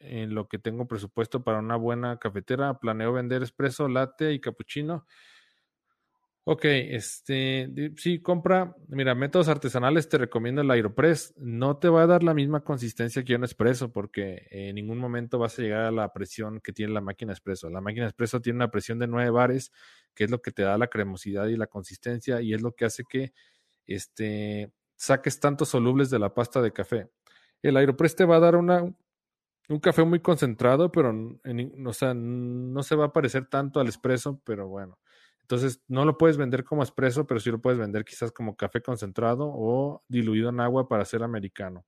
[0.00, 5.06] En lo que tengo presupuesto para una buena cafetera, planeo vender espresso, latte y cappuccino.
[6.50, 11.34] Ok, este, sí, compra, mira, métodos artesanales te recomiendo el Aeropress.
[11.36, 15.38] No te va a dar la misma consistencia que un espresso porque en ningún momento
[15.38, 17.68] vas a llegar a la presión que tiene la máquina espresso.
[17.68, 19.72] La máquina espresso tiene una presión de 9 bares,
[20.14, 22.86] que es lo que te da la cremosidad y la consistencia y es lo que
[22.86, 23.34] hace que
[23.86, 27.10] este, saques tantos solubles de la pasta de café.
[27.62, 31.10] El Aeropress te va a dar una, un café muy concentrado, pero
[31.86, 34.98] o sea, no se va a parecer tanto al espresso, pero bueno.
[35.42, 38.82] Entonces, no lo puedes vender como espresso, pero sí lo puedes vender quizás como café
[38.82, 41.86] concentrado o diluido en agua para ser americano.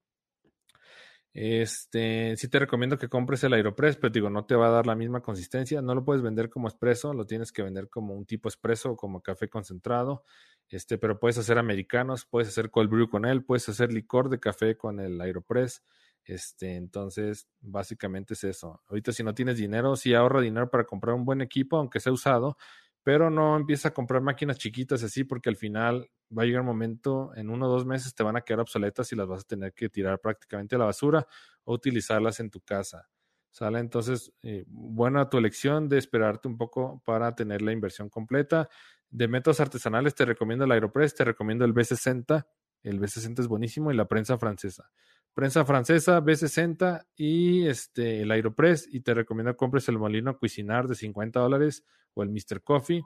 [1.33, 4.87] Este, sí te recomiendo que compres el Aeropress, pero digo, no te va a dar
[4.87, 5.81] la misma consistencia.
[5.81, 8.97] No lo puedes vender como espresso, lo tienes que vender como un tipo espresso o
[8.97, 10.25] como café concentrado.
[10.69, 14.41] Este, pero puedes hacer americanos, puedes hacer cold brew con él, puedes hacer licor de
[14.41, 15.85] café con el Aeropress.
[16.25, 18.83] Este, entonces, básicamente es eso.
[18.89, 22.13] Ahorita si no tienes dinero, sí ahorra dinero para comprar un buen equipo, aunque sea
[22.13, 22.57] usado,
[23.03, 26.67] pero no empieza a comprar máquinas chiquitas así porque al final va a llegar un
[26.67, 29.47] momento, en uno o dos meses te van a quedar obsoletas y las vas a
[29.47, 31.27] tener que tirar prácticamente a la basura
[31.65, 33.09] o utilizarlas en tu casa.
[33.53, 33.81] ¿Sale?
[33.81, 38.69] Entonces, eh, buena tu elección de esperarte un poco para tener la inversión completa.
[39.09, 42.47] De métodos artesanales te recomiendo el Aeropress, te recomiendo el B60.
[42.83, 44.89] El B60 es buenísimo y la prensa francesa.
[45.35, 48.89] Prensa francesa, B60 y este, el Aeropress.
[48.93, 52.63] Y te recomiendo compres el molino Cuisinar de 50 dólares o el Mr.
[52.63, 53.03] Coffee.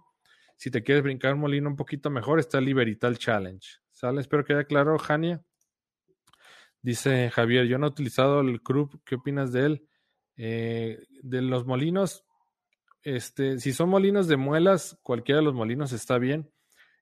[0.57, 3.67] Si te quieres brincar un molino un poquito mejor, está el Liberital Challenge.
[3.91, 4.21] ¿Sale?
[4.21, 5.43] Espero que haya claro, Jania.
[6.81, 9.89] Dice Javier, yo no he utilizado el Krupp, ¿qué opinas de él?
[10.37, 12.25] Eh, de los molinos,
[13.05, 16.51] este, si son molinos de muelas, cualquiera de los molinos está bien.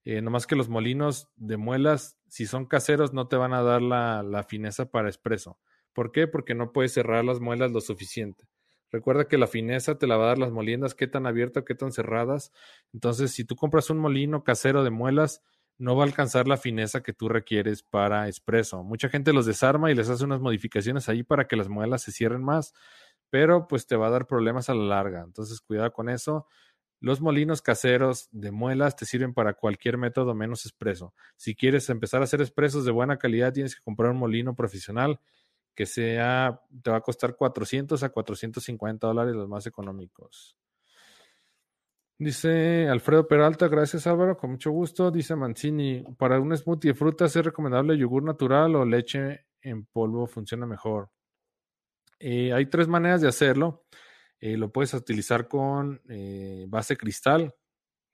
[0.05, 3.83] Eh, nomás que los molinos de muelas, si son caseros, no te van a dar
[3.83, 5.59] la, la fineza para expreso.
[5.93, 6.27] ¿Por qué?
[6.27, 8.49] Porque no puedes cerrar las muelas lo suficiente.
[8.91, 11.75] Recuerda que la fineza te la va a dar las moliendas, qué tan abiertas, qué
[11.75, 12.53] tan cerradas.
[12.93, 15.43] Entonces, si tú compras un molino casero de muelas,
[15.79, 18.83] no va a alcanzar la fineza que tú requieres para expreso.
[18.85, 22.13] Mucha gente los desarma y les hace unas modificaciones ahí para que las muelas se
[22.13, 22.75] cierren más
[23.33, 25.23] pero pues te va a dar problemas a la larga.
[25.23, 26.47] Entonces, cuidado con eso.
[27.03, 31.15] Los molinos caseros de muelas te sirven para cualquier método menos expreso.
[31.37, 35.19] Si quieres empezar a hacer expresos de buena calidad, tienes que comprar un molino profesional
[35.75, 40.57] que sea, te va a costar 400 a 450 dólares los más económicos.
[42.19, 45.11] Dice Alfredo Peralta, gracias Álvaro, con mucho gusto.
[45.11, 50.29] Dice Mancini, para un smoothie de frutas es recomendable yogur natural o leche en polvo
[50.29, 51.11] funciona mejor.
[52.21, 53.87] Eh, hay tres maneras de hacerlo.
[54.43, 57.55] Eh, lo puedes utilizar con eh, base cristal,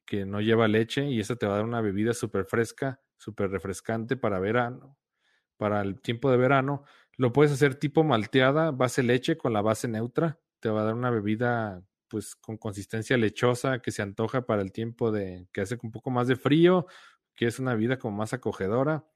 [0.06, 3.50] que no lleva leche, y eso te va a dar una bebida súper fresca, súper
[3.50, 4.98] refrescante para verano,
[5.56, 6.84] para el tiempo de verano.
[7.16, 10.38] Lo puedes hacer tipo malteada, base leche con la base neutra.
[10.60, 14.72] Te va a dar una bebida pues con consistencia lechosa que se antoja para el
[14.72, 16.86] tiempo de que hace un poco más de frío,
[17.34, 19.06] que es una vida como más acogedora.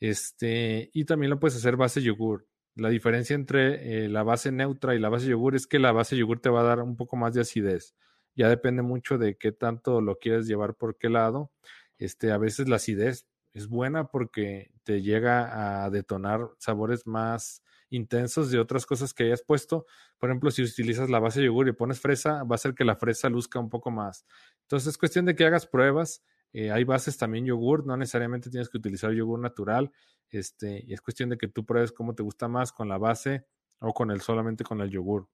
[0.00, 2.46] Este, y también lo puedes hacer base yogur.
[2.74, 6.16] La diferencia entre eh, la base neutra y la base yogur es que la base
[6.16, 7.94] yogur te va a dar un poco más de acidez.
[8.34, 11.52] Ya depende mucho de qué tanto lo quieres llevar por qué lado.
[11.98, 18.50] Este, a veces la acidez es buena porque te llega a detonar sabores más intensos
[18.50, 19.86] de otras cosas que hayas puesto.
[20.18, 22.84] Por ejemplo, si utilizas la base de yogur y pones fresa, va a hacer que
[22.84, 24.24] la fresa luzca un poco más.
[24.62, 26.22] Entonces es cuestión de que hagas pruebas.
[26.52, 29.90] Eh, hay bases también yogur, no necesariamente tienes que utilizar yogur natural.
[30.28, 33.46] Este, y es cuestión de que tú pruebes cómo te gusta más con la base
[33.80, 35.28] o con el solamente con el yogur.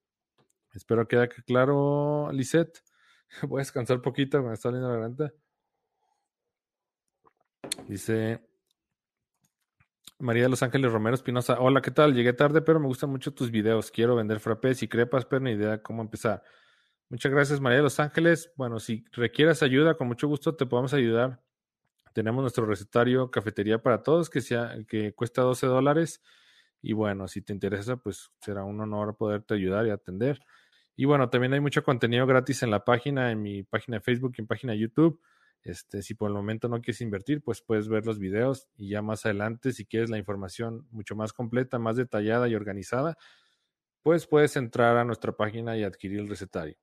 [0.73, 2.83] Espero que quede claro, Lisette.
[3.49, 5.33] Voy a descansar poquito, me está saliendo la garganta.
[7.87, 8.41] Dice
[10.21, 11.61] María de Los Ángeles Romero Espinosa.
[11.61, 12.15] Hola, ¿qué tal?
[12.15, 13.91] Llegué tarde, pero me gustan mucho tus videos.
[13.91, 16.43] Quiero vender frappés y crepas, pero ni idea cómo empezar.
[17.11, 18.53] Muchas gracias, María de Los Ángeles.
[18.55, 21.43] Bueno, si requieras ayuda, con mucho gusto te podemos ayudar.
[22.13, 26.23] Tenemos nuestro recetario Cafetería para Todos, que, sea, que cuesta 12 dólares.
[26.83, 30.41] Y bueno, si te interesa, pues será un honor poderte ayudar y atender.
[30.97, 34.35] Y bueno, también hay mucho contenido gratis en la página, en mi página de Facebook
[34.37, 35.21] y en página de YouTube.
[35.63, 39.01] Este, si por el momento no quieres invertir, pues puedes ver los videos y ya
[39.01, 43.17] más adelante, si quieres la información mucho más completa, más detallada y organizada,
[44.03, 46.77] pues puedes entrar a nuestra página y adquirir el recetario.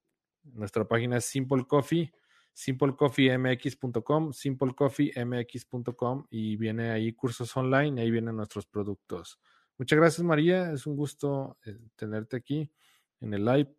[0.53, 2.13] Nuestra página es Simple Coffee,
[2.53, 9.39] simplecoffeemx.com, simplecoffeemx.com y viene ahí cursos online ahí vienen nuestros productos.
[9.77, 12.71] Muchas gracias María, es un gusto eh, tenerte aquí
[13.19, 13.75] en el live.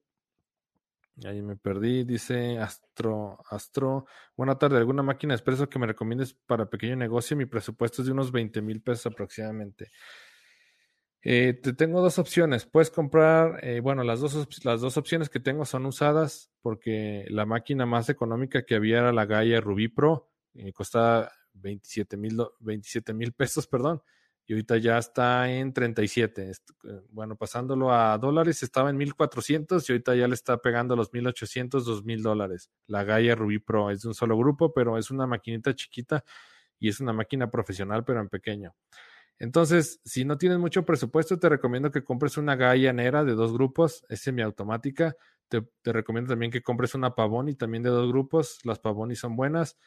[1.24, 4.04] Ahí me perdí, dice Astro, Astro.
[4.36, 7.34] Buena tarde, ¿alguna máquina de expreso que me recomiendes para pequeño negocio?
[7.38, 9.90] Mi presupuesto es de unos 20 mil pesos aproximadamente.
[11.28, 12.66] Eh, te tengo dos opciones.
[12.66, 17.46] Puedes comprar, eh, bueno, las dos, las dos opciones que tengo son usadas porque la
[17.46, 23.66] máquina más económica que había era la Gaia Ruby Pro, eh, costaba 27 mil pesos,
[23.66, 24.02] perdón
[24.46, 26.50] y ahorita ya está en 37.
[26.50, 31.12] Eh, bueno, pasándolo a dólares, estaba en 1400 y ahorita ya le está pegando los
[31.12, 32.70] 1800, 2000 dólares.
[32.86, 36.24] La Gaia Ruby Pro es de un solo grupo, pero es una maquinita chiquita
[36.78, 38.74] y es una máquina profesional, pero en pequeño.
[39.38, 43.52] Entonces, si no tienes mucho presupuesto, te recomiendo que compres una Gaia Nera de dos
[43.52, 45.14] grupos, es semiautomática.
[45.48, 48.58] Te, recomiendo también que compres una Pavoni también de dos grupos.
[48.64, 49.78] Las Pavoni son buenas.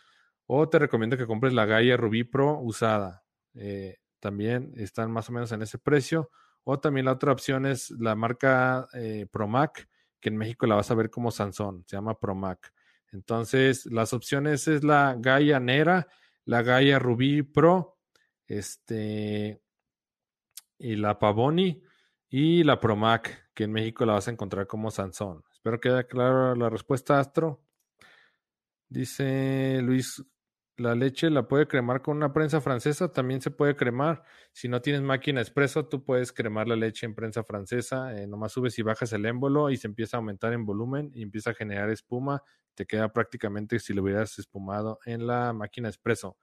[0.45, 3.23] O te recomiendo que compres la Gaia Ruby Pro usada.
[3.55, 6.29] Eh, también están más o menos en ese precio.
[6.63, 9.87] O también la otra opción es la marca eh, Promac,
[10.19, 12.71] que en México la vas a ver como Sansón, se llama Promac.
[13.11, 16.07] Entonces, las opciones es la Gaia Nera,
[16.45, 17.98] la Gaia Rubí Pro,
[18.49, 19.61] este,
[20.77, 21.81] y la Pavoni
[22.29, 25.43] y la Promac, que en México la vas a encontrar como Sansón.
[25.53, 27.63] Espero que quede clara la respuesta, Astro.
[28.89, 30.23] Dice Luis
[30.79, 34.23] la leche la puede cremar con una prensa francesa, también se puede cremar.
[34.53, 38.17] Si no tienes máquina expreso, tú puedes cremar la leche en prensa francesa.
[38.17, 41.21] Eh, nomás subes y bajas el émbolo y se empieza a aumentar en volumen y
[41.21, 42.43] empieza a generar espuma.
[42.75, 46.37] Te queda prácticamente si lo hubieras espumado en la máquina expreso.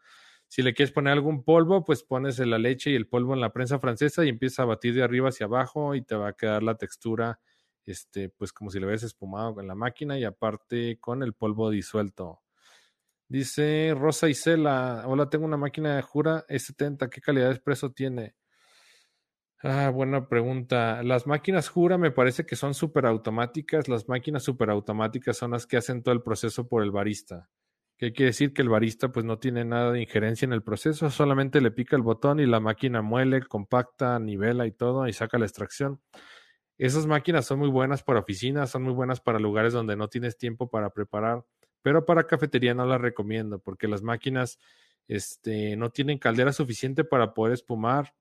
[0.49, 3.53] Si le quieres poner algún polvo, pues pones la leche y el polvo en la
[3.53, 6.63] prensa francesa y empieza a batir de arriba hacia abajo y te va a quedar
[6.63, 7.41] la textura,
[7.85, 11.71] este, pues como si lo hubieras espumado con la máquina y aparte con el polvo
[11.71, 12.43] disuelto.
[13.29, 18.37] Dice Rosa Isela, hola, tengo una máquina de Jura E70, ¿qué calidad de expreso tiene?
[19.63, 21.03] Ah, buena pregunta.
[21.03, 23.89] Las máquinas Jura me parece que son súper automáticas.
[23.89, 27.51] Las máquinas súper automáticas son las que hacen todo el proceso por el barista.
[27.99, 28.53] ¿Qué quiere decir?
[28.53, 31.97] Que el barista pues no tiene nada de injerencia en el proceso, solamente le pica
[31.97, 36.01] el botón y la máquina muele, compacta, nivela y todo y saca la extracción.
[36.79, 40.37] Esas máquinas son muy buenas para oficinas, son muy buenas para lugares donde no tienes
[40.37, 41.45] tiempo para preparar
[41.87, 44.59] pero para cafetería no la recomiendo porque las máquinas
[45.07, 48.13] este, no tienen caldera suficiente para poder espumar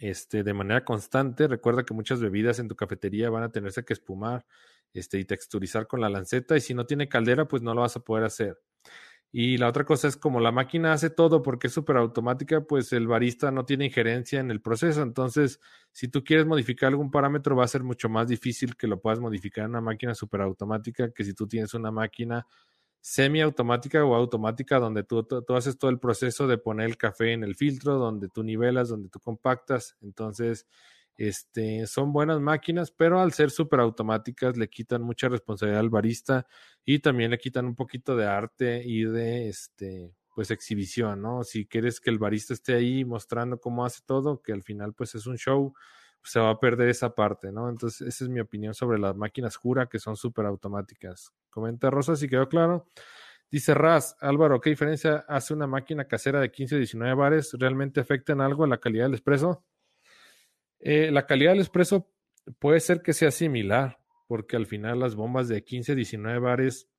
[0.00, 1.48] este, de manera constante.
[1.48, 4.44] Recuerda que muchas bebidas en tu cafetería van a tenerse que espumar
[4.92, 7.96] este, y texturizar con la lanceta y si no tiene caldera, pues no lo vas
[7.96, 8.60] a poder hacer.
[9.36, 12.92] Y la otra cosa es como la máquina hace todo porque es súper automática, pues
[12.92, 15.02] el barista no tiene injerencia en el proceso.
[15.02, 15.58] Entonces,
[15.90, 19.18] si tú quieres modificar algún parámetro, va a ser mucho más difícil que lo puedas
[19.18, 22.46] modificar en una máquina súper automática que si tú tienes una máquina
[23.00, 27.42] semiautomática o automática donde tú, tú, haces todo el proceso de poner el café en
[27.42, 29.96] el filtro, donde tú nivelas, donde tú compactas.
[30.00, 30.68] Entonces,
[31.16, 36.46] este, son buenas máquinas, pero al ser súper automáticas le quitan mucha responsabilidad al barista
[36.84, 41.44] y también le quitan un poquito de arte y de este, pues exhibición, ¿no?
[41.44, 45.14] Si quieres que el barista esté ahí mostrando cómo hace todo, que al final pues
[45.14, 45.72] es un show,
[46.20, 47.68] pues, se va a perder esa parte, ¿no?
[47.68, 51.32] Entonces, esa es mi opinión sobre las máquinas Jura que son súper automáticas.
[51.50, 52.88] Comenta Rosa si quedó claro.
[53.50, 57.52] Dice Raz, Álvaro, ¿qué diferencia hace una máquina casera de 15 o 19 bares?
[57.58, 59.64] ¿Realmente afecta en algo la calidad del expreso?
[60.86, 62.10] Eh, la calidad del expreso
[62.58, 66.90] puede ser que sea similar, porque al final las bombas de 15, 19 bares,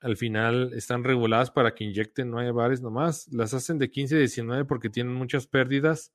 [0.00, 3.28] al final están reguladas para que inyecten 9 bares nomás.
[3.32, 6.12] Las hacen de 15, 19 porque tienen muchas pérdidas.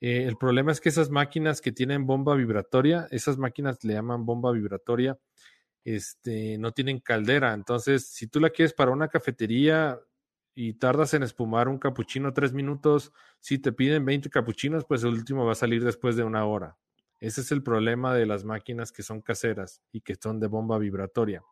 [0.00, 4.26] Eh, el problema es que esas máquinas que tienen bomba vibratoria, esas máquinas le llaman
[4.26, 5.16] bomba vibratoria,
[5.84, 7.54] este, no tienen caldera.
[7.54, 10.00] Entonces, si tú la quieres para una cafetería,
[10.58, 15.10] y tardas en espumar un capuchino tres minutos, si te piden 20 capuchinos, pues el
[15.10, 16.78] último va a salir después de una hora.
[17.20, 20.78] Ese es el problema de las máquinas que son caseras y que son de bomba
[20.78, 21.42] vibratoria.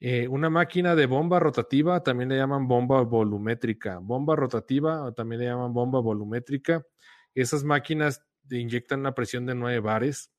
[0.00, 3.98] Eh, una máquina de bomba rotativa también le llaman bomba volumétrica.
[3.98, 6.82] Bomba rotativa también le llaman bomba volumétrica.
[7.34, 10.32] Esas máquinas inyectan una presión de 9 bares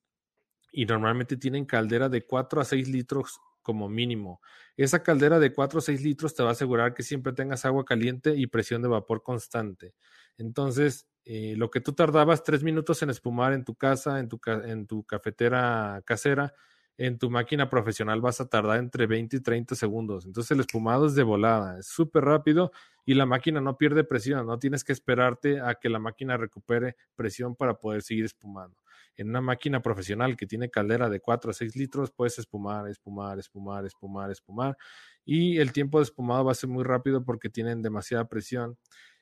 [0.72, 4.40] y normalmente tienen caldera de 4 a 6 litros como mínimo.
[4.76, 7.84] Esa caldera de 4 o 6 litros te va a asegurar que siempre tengas agua
[7.84, 9.94] caliente y presión de vapor constante.
[10.38, 14.40] Entonces, eh, lo que tú tardabas 3 minutos en espumar en tu casa, en tu,
[14.46, 16.52] en tu cafetera casera,
[16.98, 20.26] en tu máquina profesional vas a tardar entre 20 y 30 segundos.
[20.26, 22.72] Entonces el espumado es de volada, es súper rápido
[23.04, 26.96] y la máquina no pierde presión, no tienes que esperarte a que la máquina recupere
[27.16, 28.76] presión para poder seguir espumando
[29.16, 33.38] en una máquina profesional que tiene caldera de 4 a 6 litros, puedes espumar, espumar,
[33.38, 34.76] espumar, espumar, espumar.
[35.24, 38.78] Y el tiempo de espumado va a ser muy rápido porque tienen demasiada presión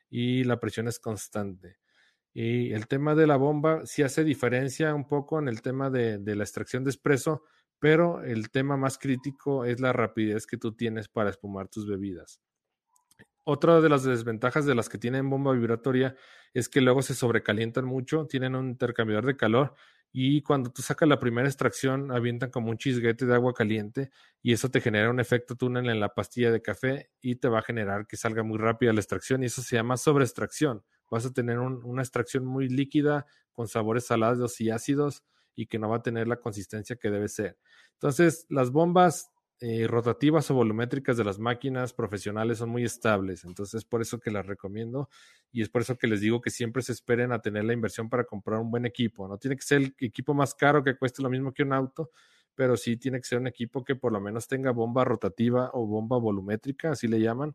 [0.08, 1.78] y la presión es constante.
[2.32, 6.18] Y el tema de la bomba sí hace diferencia un poco en el tema de,
[6.18, 7.42] de la extracción de espresso,
[7.78, 12.40] pero el tema más crítico es la rapidez que tú tienes para espumar tus bebidas.
[13.44, 16.14] Otra de las desventajas de las que tienen bomba vibratoria
[16.52, 19.74] es que luego se sobrecalientan mucho, tienen un intercambiador de calor
[20.12, 24.10] y cuando tú sacas la primera extracción avientan como un chisguete de agua caliente
[24.42, 27.60] y eso te genera un efecto túnel en la pastilla de café y te va
[27.60, 30.84] a generar que salga muy rápida la extracción y eso se llama sobreextracción.
[31.10, 35.24] Vas a tener una extracción muy líquida con sabores salados y ácidos
[35.56, 37.58] y que no va a tener la consistencia que debe ser.
[37.94, 39.30] Entonces, las bombas
[39.62, 44.18] eh, rotativas o volumétricas de las máquinas profesionales son muy estables, entonces es por eso
[44.18, 45.10] que las recomiendo
[45.52, 48.08] y es por eso que les digo que siempre se esperen a tener la inversión
[48.08, 49.28] para comprar un buen equipo.
[49.28, 52.10] No tiene que ser el equipo más caro que cueste lo mismo que un auto,
[52.54, 55.86] pero sí tiene que ser un equipo que por lo menos tenga bomba rotativa o
[55.86, 57.54] bomba volumétrica, así le llaman,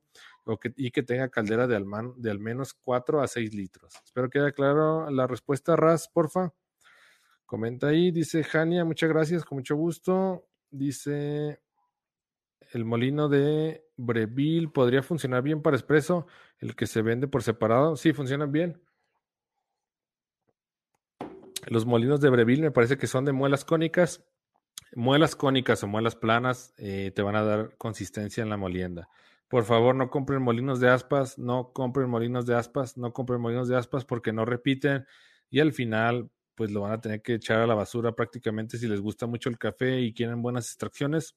[0.75, 1.83] y que tenga caldera de,
[2.17, 3.95] de al menos 4 a 6 litros.
[4.03, 6.53] Espero que haya claro la respuesta, Raz, porfa.
[7.47, 10.47] Comenta ahí, dice Jania, muchas gracias, con mucho gusto.
[10.69, 11.64] Dice
[12.71, 16.27] el molino de Breville podría funcionar bien para expreso,
[16.59, 17.95] el que se vende por separado.
[17.95, 18.81] Sí, funcionan bien.
[21.67, 24.23] Los molinos de Breville me parece que son de muelas cónicas.
[24.93, 29.09] Muelas cónicas o muelas planas eh, te van a dar consistencia en la molienda.
[29.47, 33.67] Por favor, no compren molinos de aspas, no compren molinos de aspas, no compren molinos
[33.67, 35.05] de aspas porque no repiten
[35.49, 38.87] y al final pues lo van a tener que echar a la basura prácticamente si
[38.87, 41.35] les gusta mucho el café y quieren buenas extracciones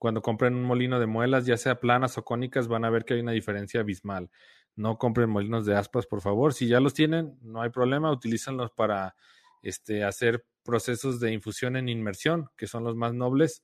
[0.00, 3.12] cuando compren un molino de muelas, ya sea planas o cónicas, van a ver que
[3.12, 4.30] hay una diferencia abismal.
[4.74, 6.54] No compren molinos de aspas, por favor.
[6.54, 9.14] Si ya los tienen, no hay problema, utilízanlos para
[9.60, 13.62] este, hacer procesos de infusión en inmersión, que son los más nobles.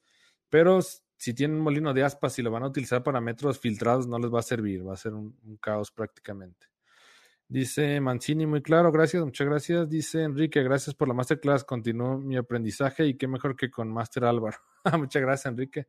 [0.50, 0.80] Pero
[1.16, 4.18] si tienen un molino de aspas y lo van a utilizar para metros filtrados, no
[4.18, 6.66] les va a servir, va a ser un, un caos prácticamente.
[7.48, 9.88] Dice Mancini, muy claro, gracias, muchas gracias.
[9.88, 14.26] Dice Enrique, gracias por la masterclass, continúo mi aprendizaje y qué mejor que con Master
[14.26, 14.58] Álvaro.
[14.98, 15.86] muchas gracias, Enrique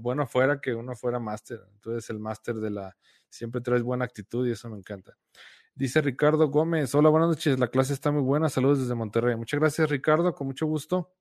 [0.00, 1.60] bueno fuera que uno fuera máster.
[1.74, 2.96] Entonces el máster de la
[3.28, 5.16] siempre traes buena actitud y eso me encanta.
[5.74, 9.36] Dice Ricardo Gómez, hola, buenas noches, la clase está muy buena, saludos desde Monterrey.
[9.36, 11.14] Muchas gracias Ricardo, con mucho gusto.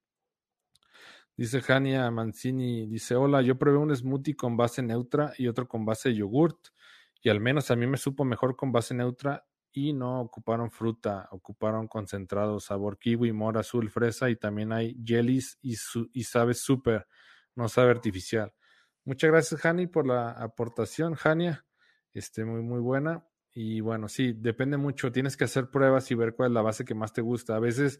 [1.38, 5.86] Dice Jania Mancini, dice, hola, yo probé un smoothie con base neutra y otro con
[5.86, 6.68] base de yogurt
[7.22, 11.30] y al menos a mí me supo mejor con base neutra y no ocuparon fruta,
[11.32, 15.76] ocuparon concentrado, sabor kiwi, mora, azul, fresa y también hay jellies y,
[16.14, 17.08] y sabe súper,
[17.56, 18.52] no sabe artificial.
[19.04, 21.66] Muchas gracias, Hani, por la aportación, Hania.
[22.14, 23.26] Este, muy, muy buena.
[23.54, 25.12] Y bueno, sí, depende mucho.
[25.12, 27.56] Tienes que hacer pruebas y ver cuál es la base que más te gusta.
[27.56, 28.00] A veces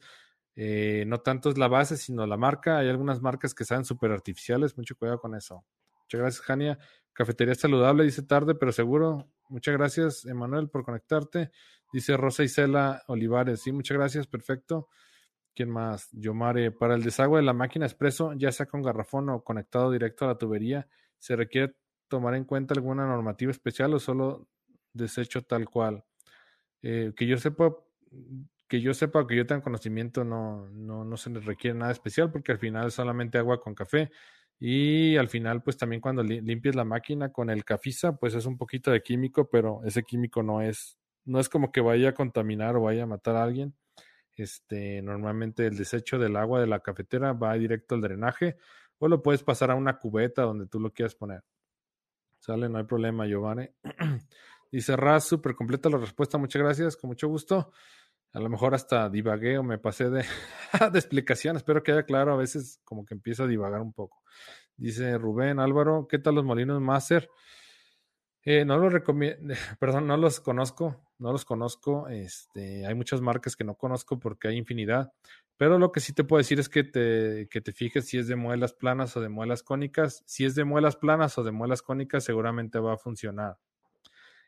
[0.56, 2.78] eh, no tanto es la base, sino la marca.
[2.78, 4.78] Hay algunas marcas que saben súper artificiales.
[4.78, 5.66] Mucho cuidado con eso.
[6.04, 6.80] Muchas gracias, Jania.
[7.14, 9.30] Cafetería saludable, dice tarde, pero seguro.
[9.50, 11.52] Muchas gracias, Emanuel, por conectarte.
[11.92, 13.62] Dice Rosa Isela Olivares.
[13.62, 14.88] Sí, muchas gracias, perfecto.
[15.54, 16.10] ¿Quién más?
[16.12, 16.72] Yomare.
[16.72, 20.30] Para el desagüe de la máquina expreso, ya sea con garrafón o conectado directo a
[20.30, 20.88] la tubería,
[21.20, 21.76] ¿se requiere
[22.08, 24.48] tomar en cuenta alguna normativa especial o solo
[24.94, 26.04] desecho tal cual?
[26.82, 27.76] Eh, que yo sepa,
[28.68, 32.32] que yo sepa, que yo tenga conocimiento, no, no, no se les requiere nada especial
[32.32, 34.10] porque al final es solamente agua con café.
[34.64, 38.58] Y al final, pues también cuando limpies la máquina con el cafiza, pues es un
[38.58, 42.76] poquito de químico, pero ese químico no es, no es como que vaya a contaminar
[42.76, 43.74] o vaya a matar a alguien.
[44.36, 48.58] Este, normalmente el desecho del agua de la cafetera va directo al drenaje
[48.98, 51.44] o lo puedes pasar a una cubeta donde tú lo quieras poner.
[52.40, 53.70] Sale, no hay problema, Giovanni.
[54.72, 57.72] Dice Raz, súper completa la respuesta, muchas gracias, con mucho gusto.
[58.34, 60.24] A lo mejor hasta divagué o me pasé de,
[60.92, 61.58] de explicación.
[61.58, 62.34] Espero que haya claro.
[62.34, 64.24] A veces como que empiezo a divagar un poco.
[64.78, 67.30] Dice Rubén Álvaro, ¿qué tal los molinos Master?
[68.44, 72.08] Eh, no los recomiendo, perdón, no los conozco, no los conozco.
[72.10, 75.14] Este, hay muchas marcas que no conozco porque hay infinidad.
[75.58, 78.28] Pero lo que sí te puedo decir es que te, que te fijes si es
[78.28, 80.24] de muelas planas o de muelas cónicas.
[80.26, 83.58] Si es de muelas planas o de muelas cónicas, seguramente va a funcionar.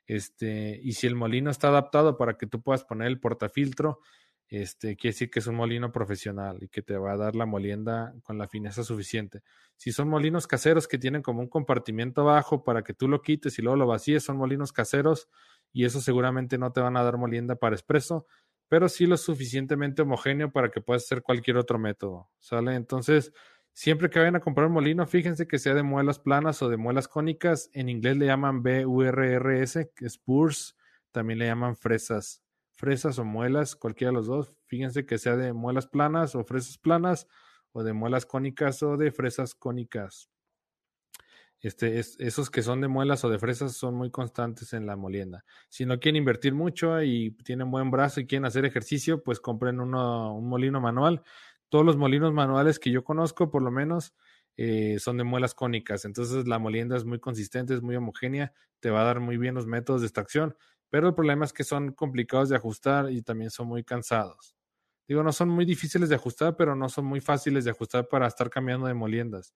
[0.08, 4.00] Este, y si el molino está adaptado para que tú puedas poner el portafiltro,
[4.50, 7.46] este, quiere decir que es un molino profesional y que te va a dar la
[7.46, 9.42] molienda con la fineza suficiente.
[9.78, 13.58] Si son molinos caseros que tienen como un compartimiento abajo para que tú lo quites
[13.58, 15.30] y luego lo vacíes, son molinos caseros
[15.74, 18.26] y eso seguramente no te van a dar molienda para expreso,
[18.70, 22.30] pero sí lo suficientemente homogéneo para que puedas hacer cualquier otro método.
[22.40, 22.76] ¿Sale?
[22.76, 23.34] Entonces,
[23.76, 26.78] Siempre que vayan a comprar un molino, fíjense que sea de muelas planas o de
[26.78, 27.72] muelas cónicas.
[27.74, 30.78] En inglés le llaman B-U-R-R-S, que es Purs.
[31.12, 32.44] También le llaman fresas.
[32.72, 34.56] Fresas o muelas, cualquiera de los dos.
[34.68, 37.28] Fíjense que sea de muelas planas o fresas planas,
[37.72, 40.30] o de muelas cónicas o de fresas cónicas.
[41.64, 44.96] Este, es, esos que son de muelas o de fresas son muy constantes en la
[44.96, 45.46] molienda.
[45.70, 49.80] Si no quieren invertir mucho y tienen buen brazo y quieren hacer ejercicio, pues compren
[49.80, 51.24] uno, un molino manual
[51.74, 54.14] todos los molinos manuales que yo conozco, por lo menos,
[54.58, 56.06] eh, son de muelas cónicas.
[56.06, 59.56] Entonces la molienda es muy consistente, es muy homogénea, te va a dar muy bien
[59.56, 60.56] los métodos de extracción,
[60.92, 64.56] pero el problema es que son complicados de ajustar y también son muy cansados.
[65.08, 68.28] Digo, no son muy difíciles de ajustar, pero no son muy fáciles de ajustar para
[68.28, 69.56] estar cambiando de moliendas.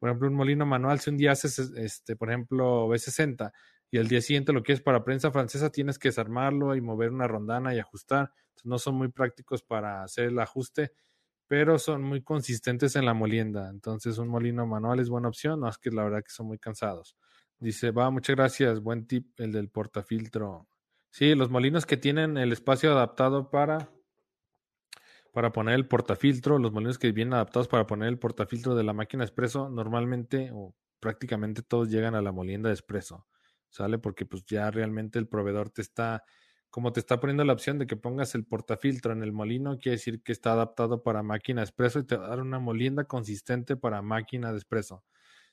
[0.00, 3.52] Por ejemplo, un molino manual, si un día haces, este, por ejemplo, B60
[3.92, 7.28] y el día siguiente lo quieres para prensa francesa, tienes que desarmarlo y mover una
[7.28, 8.32] rondana y ajustar.
[8.48, 10.92] Entonces, no son muy prácticos para hacer el ajuste
[11.50, 13.70] pero son muy consistentes en la molienda.
[13.70, 16.60] Entonces, un molino manual es buena opción, no es que la verdad que son muy
[16.60, 17.16] cansados.
[17.58, 20.68] Dice, va, muchas gracias, buen tip el del portafiltro.
[21.10, 23.90] Sí, los molinos que tienen el espacio adaptado para,
[25.32, 28.92] para poner el portafiltro, los molinos que vienen adaptados para poner el portafiltro de la
[28.92, 33.26] máquina expreso, normalmente o prácticamente todos llegan a la molienda de expreso,
[33.68, 33.98] ¿sale?
[33.98, 36.24] Porque pues ya realmente el proveedor te está
[36.70, 39.96] como te está poniendo la opción de que pongas el portafiltro en el molino, quiere
[39.96, 43.76] decir que está adaptado para máquina expreso y te va a dar una molienda consistente
[43.76, 45.04] para máquina de expreso.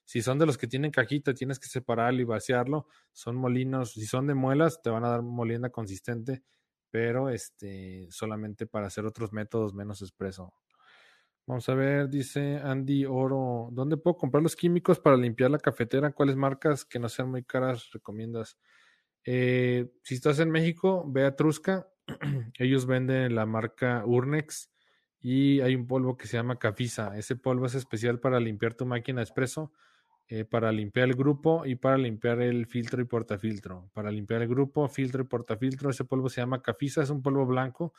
[0.05, 2.87] Si son de los que tienen cajita, tienes que separarlo y vaciarlo.
[3.13, 6.43] Son molinos, si son de muelas, te van a dar molienda consistente,
[6.97, 10.51] pero este solamente para hacer otros métodos menos expreso.
[11.45, 16.11] Vamos a ver, dice Andy Oro, ¿dónde puedo comprar los químicos para limpiar la cafetera?
[16.11, 18.57] ¿Cuáles marcas que no sean muy caras recomiendas?
[19.25, 21.87] Eh, si estás en México, ve a Trusca.
[22.57, 24.71] Ellos venden la marca Urnex
[25.19, 27.15] y hay un polvo que se llama Cafisa.
[27.15, 29.71] Ese polvo es especial para limpiar tu máquina de espresso,
[30.29, 33.89] eh, para limpiar el grupo y para limpiar el filtro y portafiltro.
[33.93, 37.45] Para limpiar el grupo, filtro y portafiltro, ese polvo se llama Cafisa, es un polvo
[37.45, 37.93] blanco.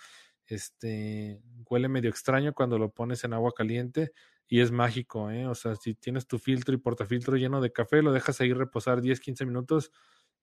[0.47, 4.12] Este huele medio extraño cuando lo pones en agua caliente
[4.47, 5.47] y es mágico, ¿eh?
[5.47, 9.01] O sea, si tienes tu filtro y portafiltro lleno de café, lo dejas ahí reposar
[9.01, 9.91] 10, 15 minutos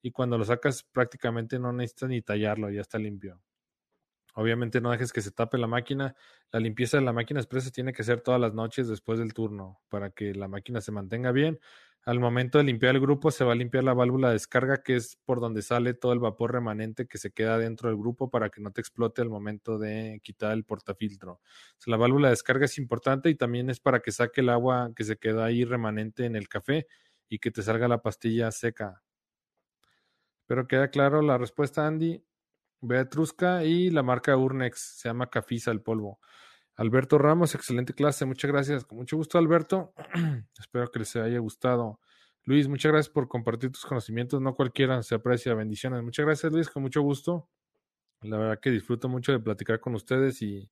[0.01, 3.41] y cuando lo sacas prácticamente no necesitas ni tallarlo, ya está limpio.
[4.35, 6.15] Obviamente no dejes que se tape la máquina.
[6.51, 9.81] La limpieza de la máquina expresa tiene que ser todas las noches después del turno
[9.89, 11.59] para que la máquina se mantenga bien.
[12.03, 14.95] Al momento de limpiar el grupo se va a limpiar la válvula de descarga que
[14.97, 18.49] es por donde sale todo el vapor remanente que se queda dentro del grupo para
[18.49, 21.39] que no te explote al momento de quitar el portafiltro.
[21.87, 25.03] la válvula de descarga es importante y también es para que saque el agua que
[25.05, 26.87] se queda ahí remanente en el café
[27.29, 29.01] y que te salga la pastilla seca.
[30.47, 32.23] Pero queda claro la respuesta, Andy.
[32.87, 36.19] Beatrusca y la marca Urnex, se llama Cafisa el polvo.
[36.75, 38.85] Alberto Ramos, excelente clase, muchas gracias.
[38.85, 39.93] Con mucho gusto, Alberto.
[40.59, 41.99] Espero que les haya gustado.
[42.43, 44.41] Luis, muchas gracias por compartir tus conocimientos.
[44.41, 45.53] No cualquiera se aprecia.
[45.53, 46.03] Bendiciones.
[46.03, 47.49] Muchas gracias, Luis, con mucho gusto.
[48.21, 50.69] La verdad que disfruto mucho de platicar con ustedes y,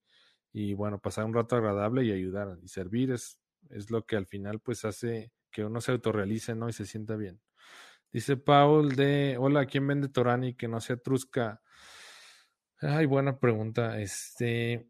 [0.52, 3.40] y bueno, pasar un rato agradable y ayudar y servir es,
[3.70, 6.68] es lo que al final pues hace que uno se autorrealice, ¿no?
[6.68, 7.42] Y se sienta bien.
[8.12, 11.62] Dice Paul de, hola, ¿quién vende Torani que no sea Trusca?
[12.86, 13.98] Ay, buena pregunta.
[14.02, 14.90] Este,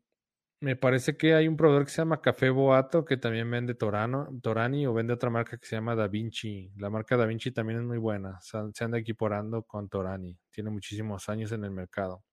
[0.62, 4.30] me parece que hay un proveedor que se llama Café Boato que también vende Torano,
[4.42, 6.72] Torani o vende otra marca que se llama Da Vinci.
[6.78, 8.40] La marca Da Vinci también es muy buena.
[8.42, 10.36] Se anda equiporando con Torani.
[10.50, 12.24] Tiene muchísimos años en el mercado.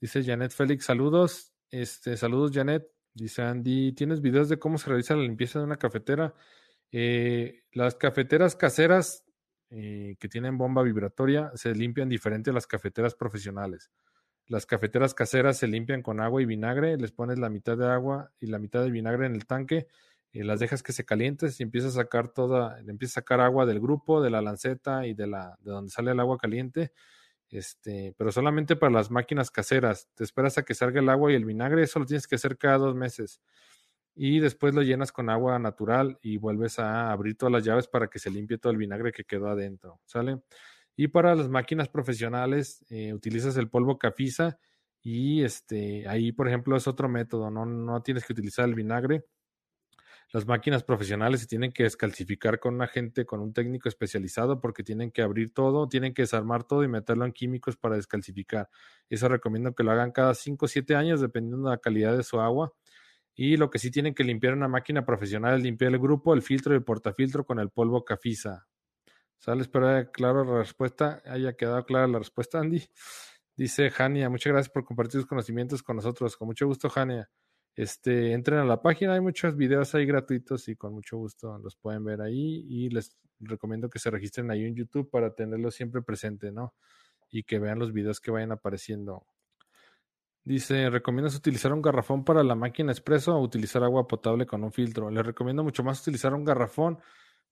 [0.00, 1.54] Dice Janet Félix, saludos.
[1.70, 2.84] Este, saludos Janet.
[3.14, 6.34] Dice Andy, ¿tienes videos de cómo se realiza la limpieza de una cafetera?
[6.92, 9.24] Eh, las cafeteras caseras
[9.70, 13.90] eh, que tienen bomba vibratoria se limpian diferente a las cafeteras profesionales.
[14.48, 18.32] Las cafeteras caseras se limpian con agua y vinagre, les pones la mitad de agua
[18.40, 19.86] y la mitad de vinagre en el tanque,
[20.32, 23.66] y las dejas que se calienten y empiezas a sacar toda, empieza a sacar agua
[23.66, 26.92] del grupo, de la lanceta y de la de donde sale el agua caliente
[27.50, 30.08] este, pero solamente para las máquinas caseras.
[30.14, 32.58] Te esperas a que salga el agua y el vinagre, eso lo tienes que hacer
[32.58, 33.40] cada dos meses.
[34.14, 38.08] Y después lo llenas con agua natural y vuelves a abrir todas las llaves para
[38.08, 40.00] que se limpie todo el vinagre que quedó adentro.
[40.06, 40.40] ¿Sale?
[40.96, 44.58] Y para las máquinas profesionales, eh, utilizas el polvo cafisa
[45.02, 47.50] y este, ahí, por ejemplo, es otro método.
[47.50, 49.24] No, no tienes que utilizar el vinagre
[50.32, 54.82] las máquinas profesionales se tienen que descalcificar con un agente, con un técnico especializado, porque
[54.82, 58.68] tienen que abrir todo, tienen que desarmar todo y meterlo en químicos para descalcificar.
[59.08, 62.24] Eso recomiendo que lo hagan cada 5 o 7 años, dependiendo de la calidad de
[62.24, 62.72] su agua.
[63.36, 66.42] Y lo que sí tienen que limpiar una máquina profesional es limpiar el grupo, el
[66.42, 68.66] filtro y el portafiltro con el polvo cafisa.
[69.38, 69.62] ¿Sale?
[69.62, 72.82] Espero haya claro la respuesta, haya quedado clara la respuesta, Andy.
[73.56, 76.36] Dice Jania, muchas gracias por compartir tus conocimientos con nosotros.
[76.36, 77.30] Con mucho gusto, Jania.
[77.74, 81.76] Este, entren a la página, hay muchos videos ahí gratuitos y con mucho gusto los
[81.76, 86.00] pueden ver ahí y les recomiendo que se registren ahí en YouTube para tenerlo siempre
[86.00, 86.74] presente, ¿no?
[87.30, 89.26] Y que vean los videos que vayan apareciendo.
[90.42, 94.72] Dice, ¿recomiendas utilizar un garrafón para la máquina expreso o utilizar agua potable con un
[94.72, 95.10] filtro?
[95.10, 96.98] Les recomiendo mucho más utilizar un garrafón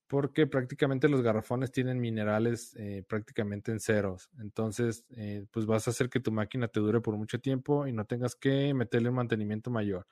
[0.07, 4.29] porque prácticamente los garrafones tienen minerales eh, prácticamente en ceros.
[4.39, 7.93] Entonces, eh, pues vas a hacer que tu máquina te dure por mucho tiempo y
[7.93, 10.05] no tengas que meterle un mantenimiento mayor.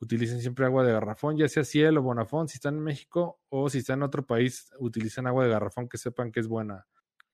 [0.00, 3.68] Utilicen siempre agua de garrafón, ya sea Ciel o Bonafón, si están en México o
[3.68, 6.86] si están en otro país, utilicen agua de garrafón que sepan que es buena.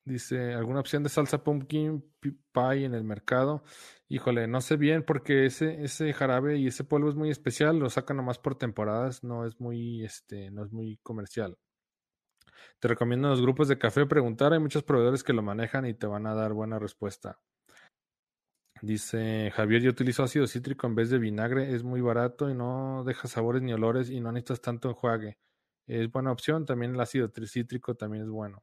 [0.05, 3.65] Dice, ¿alguna opción de salsa pumpkin pie en el mercado?
[4.09, 7.91] Híjole, no sé bien porque ese, ese jarabe y ese polvo es muy especial, lo
[7.91, 11.57] sacan nomás por temporadas, no es muy, este, no es muy comercial.
[12.79, 14.53] Te recomiendo en los grupos de café preguntar.
[14.53, 17.39] Hay muchos proveedores que lo manejan y te van a dar buena respuesta.
[18.83, 21.75] Dice Javier, yo utilizo ácido cítrico en vez de vinagre.
[21.75, 25.39] Es muy barato y no deja sabores ni olores y no necesitas tanto enjuague.
[25.87, 26.67] Es buena opción.
[26.67, 28.63] También el ácido cítrico también es bueno.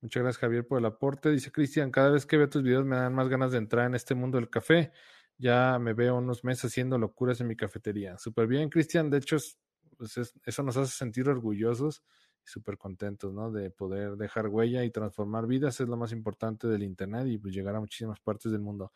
[0.00, 1.30] Muchas gracias Javier por el aporte.
[1.30, 3.94] Dice Cristian, cada vez que veo tus videos me dan más ganas de entrar en
[3.94, 4.92] este mundo del café.
[5.36, 8.16] Ya me veo unos meses haciendo locuras en mi cafetería.
[8.16, 9.10] Súper bien, Cristian.
[9.10, 9.36] De hecho,
[9.96, 12.02] pues eso nos hace sentir orgullosos
[12.48, 13.50] súper contentos, ¿no?
[13.50, 17.54] De poder dejar huella y transformar vidas es lo más importante del Internet y pues
[17.54, 18.92] llegar a muchísimas partes del mundo.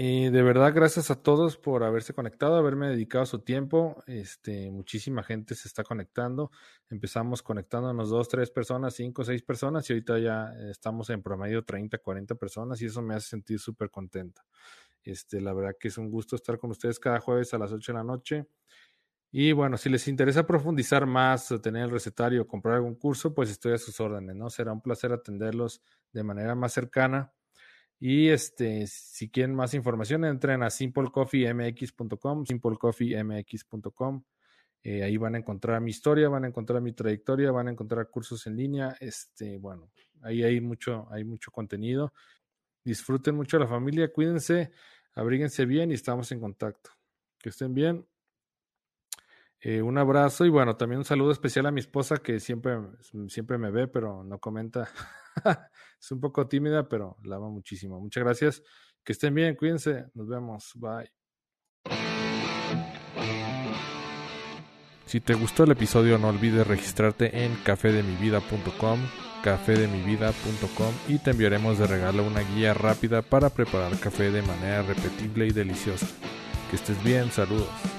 [0.00, 4.04] Y de verdad, gracias a todos por haberse conectado, haberme dedicado su tiempo.
[4.06, 6.52] Este, muchísima gente se está conectando.
[6.88, 11.98] Empezamos conectándonos dos, tres personas, cinco, seis personas y ahorita ya estamos en promedio 30,
[11.98, 14.44] 40 personas y eso me hace sentir súper contenta.
[15.02, 17.90] Este, la verdad que es un gusto estar con ustedes cada jueves a las 8
[17.92, 18.46] de la noche.
[19.30, 23.72] Y bueno, si les interesa profundizar más, tener el recetario, comprar algún curso, pues estoy
[23.74, 24.48] a sus órdenes, ¿no?
[24.48, 25.82] Será un placer atenderlos
[26.12, 27.32] de manera más cercana.
[28.00, 34.22] Y este, si quieren más información, entren a simplecoffeemx.com, simplecoffeemx.com.
[34.82, 38.08] Eh, ahí van a encontrar mi historia, van a encontrar mi trayectoria, van a encontrar
[38.08, 38.96] cursos en línea.
[39.00, 39.90] Este, bueno,
[40.22, 42.14] ahí hay mucho, hay mucho contenido.
[42.84, 44.70] Disfruten mucho la familia, cuídense,
[45.14, 46.90] abríguense bien y estamos en contacto.
[47.38, 48.06] Que estén bien.
[49.60, 52.78] Eh, un abrazo y bueno, también un saludo especial a mi esposa que siempre,
[53.28, 54.88] siempre me ve, pero no comenta.
[56.00, 58.00] es un poco tímida, pero la amo muchísimo.
[58.00, 58.62] Muchas gracias.
[59.02, 60.06] Que estén bien, cuídense.
[60.14, 60.72] Nos vemos.
[60.76, 61.10] Bye.
[65.06, 69.00] Si te gustó el episodio, no olvides registrarte en cafedemivida.com,
[69.42, 75.46] cafedemivida.com y te enviaremos de regalo una guía rápida para preparar café de manera repetible
[75.46, 76.06] y deliciosa.
[76.68, 77.97] Que estés bien, saludos.